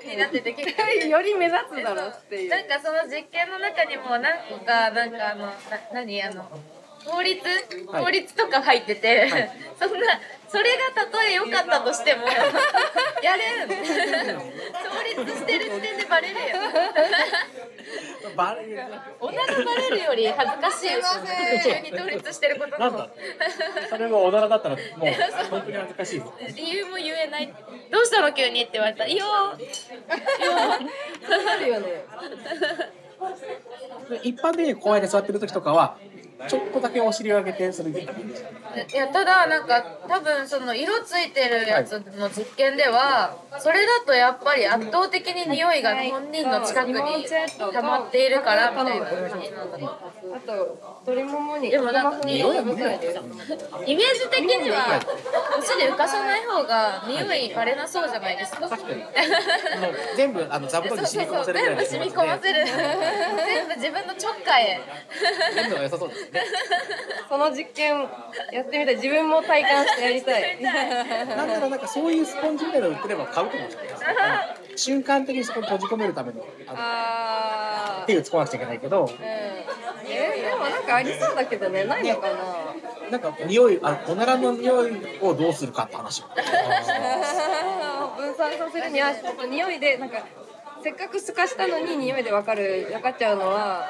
[0.00, 2.50] きになってて結構より目立つだろうっていう。
[2.50, 5.54] なんかその実験の中にも何個かなんかあのな
[5.92, 6.48] 何あの
[7.04, 7.40] 法律？
[7.88, 8.04] はい。
[8.04, 9.28] 法律とか入ってて、
[9.78, 10.20] そんな
[10.56, 12.26] それがたとえ良かったとしても
[13.22, 13.68] やれん。
[13.68, 13.76] 倒
[15.04, 16.40] 立してる時点でバレるよ。
[18.34, 18.82] バレる。
[19.20, 21.00] おならバレるより恥ずかしいよ。
[21.62, 23.10] 急に倒立してることのなんだ？
[23.90, 24.86] それがおならだったらもう
[25.50, 26.22] 本当に恥ずかしい
[26.56, 27.54] 理由も言えない。
[27.92, 29.26] どうしたの急にって言われたらいいよ。
[29.58, 29.72] いいよ。
[30.56, 32.06] あるよね。
[34.22, 35.98] 一般的に公園で座ってる時とかは
[36.48, 38.02] ちょっとだけお尻を上げてそれで。
[38.02, 38.06] い
[38.94, 47.24] やただなんか多分その色ついてるやつの実験ではそれだとやっぱり圧倒的に匂いが本人の近くに
[47.72, 49.06] 溜まっているからみたいな。
[49.06, 55.00] あと鶏ももにでもなんか匂いイメージ的には
[55.58, 58.68] お尻浮かさない方が匂いバレなそうじゃないですか。
[60.16, 64.80] 全部あの座布団に染み込ませるぐらい全部の染み込ませる全部自分の直下へ。
[65.54, 66.24] 全部が良さそうです。
[66.24, 66.25] ね
[67.28, 68.08] その実験
[68.52, 68.96] やってみたい。
[68.96, 70.62] 自分も体感してやりたい。
[70.62, 74.56] なんならなんかそういうスポンジみたいなの売ってれば買うかもしれない。
[74.76, 79.04] 瞬間的にそこに閉じ込めるためのあ手を突っ込まなくちゃいけないけど。
[79.04, 79.10] うん。
[79.24, 79.64] え
[80.50, 81.84] でもなんかありそうだけどね。
[81.84, 82.34] ないのかな。
[83.10, 86.22] なんか匂いあのおならの匂いをどうするかって話
[88.16, 90.18] 分散させるにはちょっと匂いでなんか
[90.82, 93.88] せっかく透かしたのに匂いで分かる分かっちゃうのは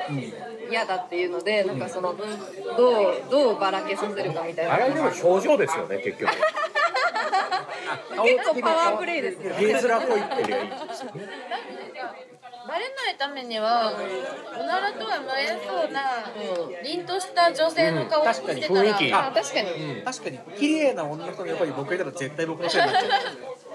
[0.71, 2.29] 嫌だっていうのでなんかその分
[2.77, 4.75] どうどうばらけさせるかみたいな。
[4.75, 6.31] あれでも表情ですよね結局。
[8.25, 10.55] 結構パワープレイですよゲーズいって
[12.67, 13.93] バレないためには
[14.59, 16.01] おならとは無縁そうな
[16.83, 19.13] 凛とした女性の顔をしてたら、確かに雰囲気。
[19.13, 20.03] あ確かに。
[20.05, 20.39] 確かに。
[20.59, 23.13] 綺麗な女の人の横に僕がいたら絶対僕のせいになっちゃう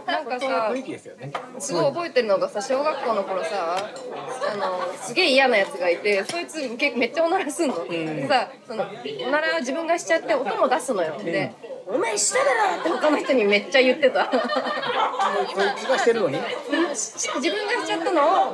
[0.08, 1.32] なんかそういうさ雰囲気ですよね。
[1.60, 8.86] すごい覚えてるのがさ小学校の頃さあのすげえ嫌なやつがいてそいつ結構めっちゃおならすんの、でさその
[9.28, 11.18] おなら自分がしちゃって音も出すのよ。
[11.24, 11.54] で
[11.94, 14.32] 「お前下だろ!」って他の人にめっちゃ言ってた。
[14.32, 16.38] そいつがしてるのに？
[16.40, 18.54] 自分がしちゃったのを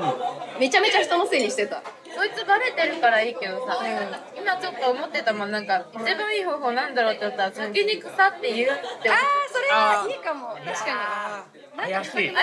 [0.60, 1.82] めちゃめちゃ人のせいにしてた。
[2.16, 3.78] そいつバレてるからいいけどさ、
[4.36, 5.52] 今ちょっと思ってたもん。
[5.52, 8.74] なんか一番いい方法なんだろうって言ったら先に腐って言うっ
[9.04, 9.18] てああ
[9.52, 10.56] それはいいかも。
[10.66, 11.46] 確か
[11.78, 12.34] 怪しい怪しい。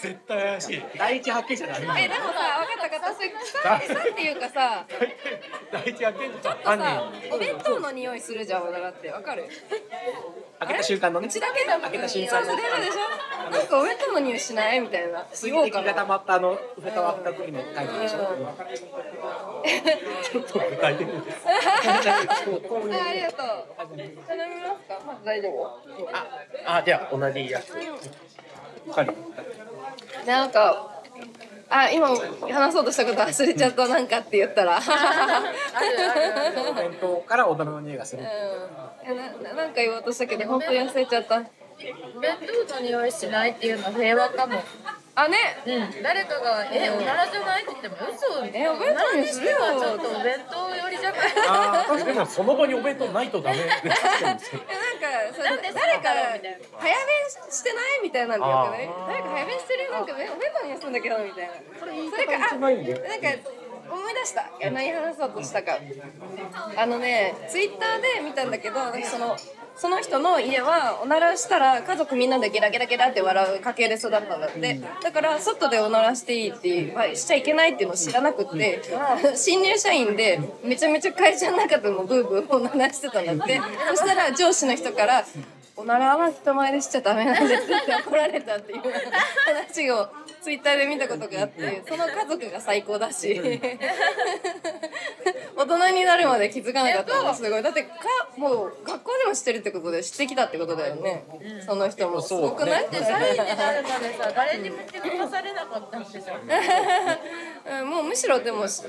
[0.00, 0.82] 絶対怪しい。
[0.98, 4.86] 第一発見者だにえでもさ分かった分かったそれ臭い臭いっていうかさ
[5.72, 9.48] 第一発見者ちょっとさお弁当の匂いするじゃんおならってわかる？
[10.60, 11.26] 開けた瞬間のね。
[11.26, 11.82] うちだけだもん。
[11.82, 12.46] 開けた瞬間の。
[12.48, 12.54] な
[13.64, 14.80] んかお弁当の匂いしない？
[14.80, 15.26] みたいな。
[15.32, 18.36] 水滴が溜まったあの蓋を開けた時の感じでしょ？
[20.30, 21.20] ちょっと具体的に。
[22.68, 23.46] こういうあありがとう。
[24.26, 25.00] 頼みますか？
[25.06, 25.80] まず大丈夫？
[26.66, 27.69] ああじゃあ同じやつ
[28.88, 29.10] 他に
[30.26, 31.02] なんか
[31.70, 34.76] あ今話そうとしたこと忘れちゃったなんかって言ったら。
[34.78, 34.86] ある
[36.10, 38.24] あるお弁当からおならの匂いがする。
[39.08, 39.16] うん。
[39.16, 41.38] なななんか言おうとしたけど本当に忘れちゃった。
[41.38, 41.48] 弁
[42.68, 44.60] 当の匂いしないっていうのは平和かも
[45.24, 45.36] あね。
[45.66, 46.02] うん。
[46.02, 48.44] 誰かが「えおならじゃない?」って言っても嘘。
[48.46, 49.56] えお弁当にするよ。
[49.60, 51.20] おならにしてはちょっとお弁当寄りじゃない？
[51.48, 53.56] あーでもその場にお弁当ないとダメ。
[53.58, 54.46] ですよえなんか
[55.36, 56.40] そなんで誰か早弁
[57.50, 58.78] してないみたいなんだよあー。
[58.78, 61.52] ね誰か早弁してるなんかねお弁当にするんだけどみたいな。
[61.78, 63.50] それそれかあないんなんか
[63.90, 64.44] 思い出した。
[64.70, 65.78] 何話そうとしたか。
[66.76, 69.36] あのねツイッターで見たんだけどなんかその
[69.80, 74.78] その人の家はおならしたら家族みんなでゲラゲラゲラって笑う家系で育ったんだって。
[75.02, 78.82] だから外でおならしていいっていうまあしちゃいけないっていうのを知らなくって
[79.34, 83.58] 新入社員でめちゃめちゃ会社の中でもブーブーおならしてたんだって。
[83.88, 85.24] そしたら上司の人から
[85.76, 90.08] おならは人前でしちゃダメなんですって怒られたっていう話を
[90.42, 93.40] ツイッターで見たことがあってその家族が最高だし。
[95.56, 97.62] 大人になるまで気づかなかったのすごい。
[97.62, 97.90] だってか
[98.38, 101.24] もう学校でも知ってるってことで知ってきたってことだよね、
[101.66, 102.22] その人も。
[102.22, 106.22] すごくない、で誰になるまでさ誰にも気づかされなかったんでしょ。
[107.80, 108.82] うんもうむしろでもし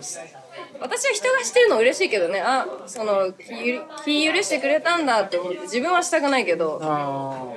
[0.80, 2.39] 私は人がしてるの嬉しいけどね。
[2.39, 6.80] あその気許してくれたんだって思って自分はしたくないけど。
[6.82, 7.47] あ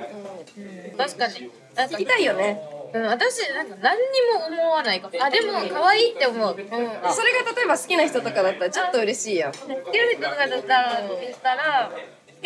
[0.97, 1.51] 確かに。
[1.75, 2.61] 聞きたいよね、
[2.95, 5.13] うん、私なんか何にも思わないかも。
[5.21, 6.51] あでも可愛いって思う。
[6.51, 9.75] うん、それが例えば好きな人とかだったらちょっと嬉しいやん好きな
[10.13, 11.91] 人とかだったら言ったら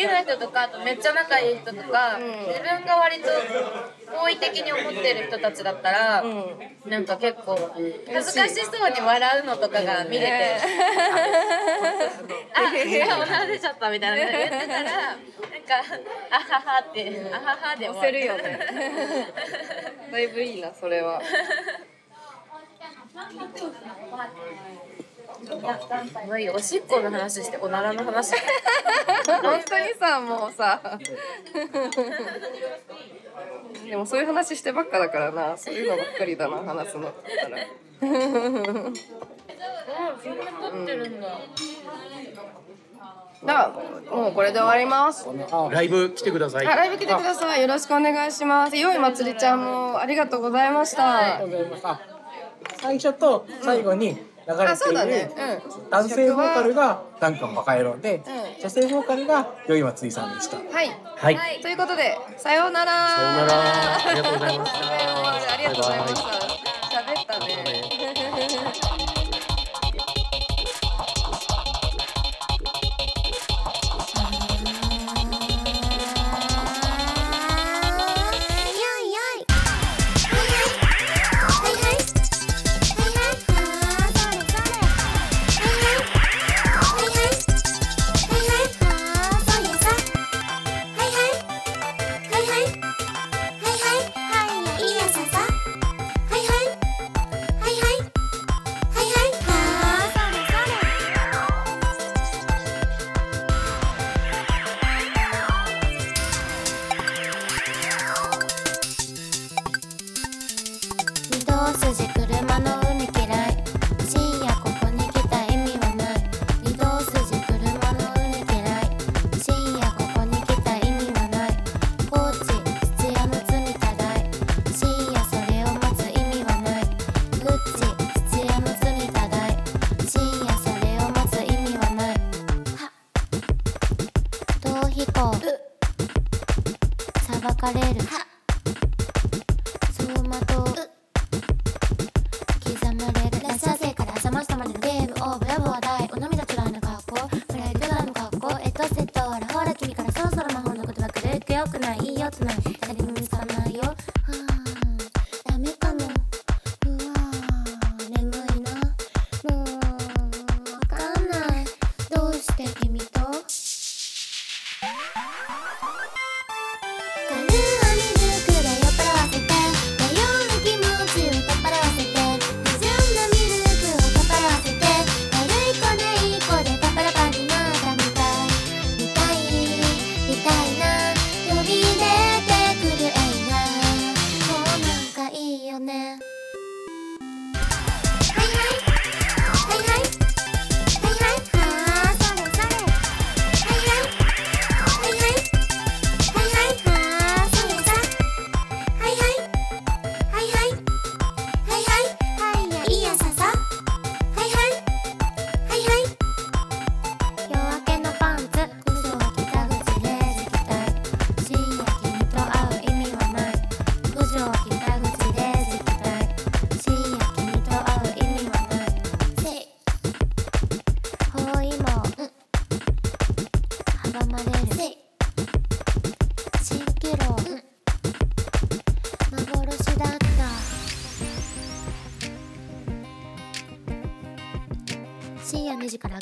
[0.00, 3.28] きな人とかあとめっちゃ仲いい人とか、自分が割と
[4.10, 6.24] 好意的に思ってる人たちだったら、
[6.86, 8.00] なんか結構恥ず
[8.34, 10.56] かしそうに笑うのとかが見れて、
[12.54, 15.84] あ手が笑われちゃったみたいなの言ってたらなんか
[16.30, 18.58] あははってあははで終せるよね。
[20.10, 21.20] だいぶいいなそれは
[26.26, 28.34] もういいおしっこの話しておならの話。
[29.26, 30.98] 本当にさもうさ。
[33.88, 35.56] でもそういう話してばっかだからな。
[35.56, 37.04] そういうのばっかりだな話すの。
[37.04, 37.58] だったら
[40.22, 41.28] そんな撮ってるんだ、
[43.44, 43.72] だ
[44.10, 45.26] もうこれで終わります。
[45.70, 46.66] ライブ来てください。
[46.66, 47.62] あライブ来てください。
[47.62, 48.76] よろしくお願いします。
[48.76, 51.38] よいまつりちゃんもありがとうございました。
[51.38, 52.00] ありがとうございますあ
[52.80, 54.16] 最初と最後に
[54.50, 55.34] 流れあそうだているね。
[55.36, 55.90] うん。
[55.90, 60.56] 男性ボーカルがダンカンバカ野郎で、う女性ボーカルがよいまついさんでした。
[60.56, 60.90] はい。
[61.16, 61.60] はい。
[61.60, 62.92] ということでさようなら。
[62.92, 63.62] さようなら。
[64.08, 64.80] ありがとうございました。
[65.54, 66.20] ありがとうございました
[66.90, 67.99] 喋ったね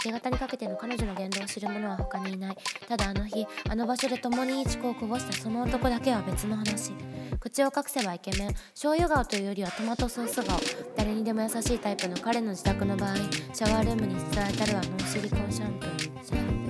[0.08, 2.56] 夜2時から明け方にかけての彼女の言動を知る者は他にいない。
[2.88, 6.92] ただあの日あの場所で共にいちこをこぼしたその男だけは別の話。
[7.40, 10.58] 口を隠せばイケメン醤油顔というよりはトマトソース顔。
[10.96, 13.16] 誰にでも優しいタイプの彼の自宅の場合
[13.52, 16.67] シャワールームに伝えたるはノンシリコンシャンプーシャンプー。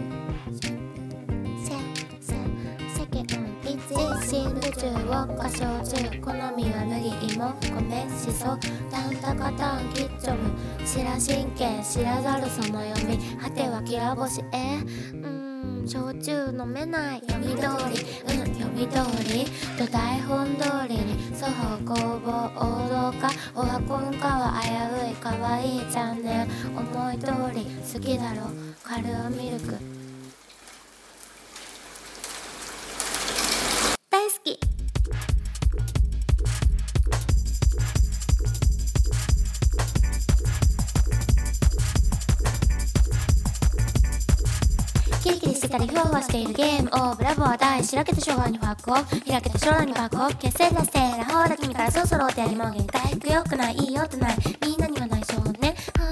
[4.28, 8.58] 一心宇宙を歌唱中好みは麦芋米しそ
[8.90, 10.50] タンタカタンキッチョム
[10.84, 14.82] 白神経知らざるその読み果てはきら星え
[15.14, 18.04] うん焼酎飲めない読み通り。
[18.42, 19.00] うん読み通
[19.32, 19.46] り。
[19.78, 26.78] と台本通りに粗法工房王道かオワコンかは危うい可愛いいチャンネル。
[26.78, 27.64] 思い通り。
[27.94, 28.42] 好きだろ。
[28.84, 29.97] カルアミルク
[46.18, 54.36] してたりふわふわしているゲームをブラボー大しらけた昭和にファックオフ開けた将来にファックオフ消せ出せラホーだ君からそろそろお手上げも限界くよくないいいよってない。
[54.66, 55.76] みんなには内緒ね。
[55.98, 56.08] はあ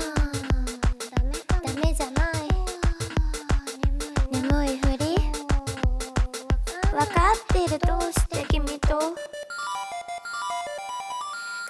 [1.65, 2.31] ダメじゃな。
[2.33, 2.35] い
[4.31, 5.17] 眠いふり
[6.95, 8.95] わかってるどうして君とカ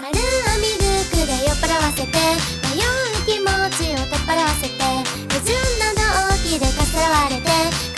[0.04, 0.10] ルア
[0.58, 0.80] ミル
[1.10, 2.12] クで酔っ払わせて
[2.74, 2.82] 迷う
[3.26, 4.74] 気持ちを取っ払わせて
[5.28, 5.86] 不純な。
[5.96, 6.02] 動
[6.44, 7.95] 機でかすわれて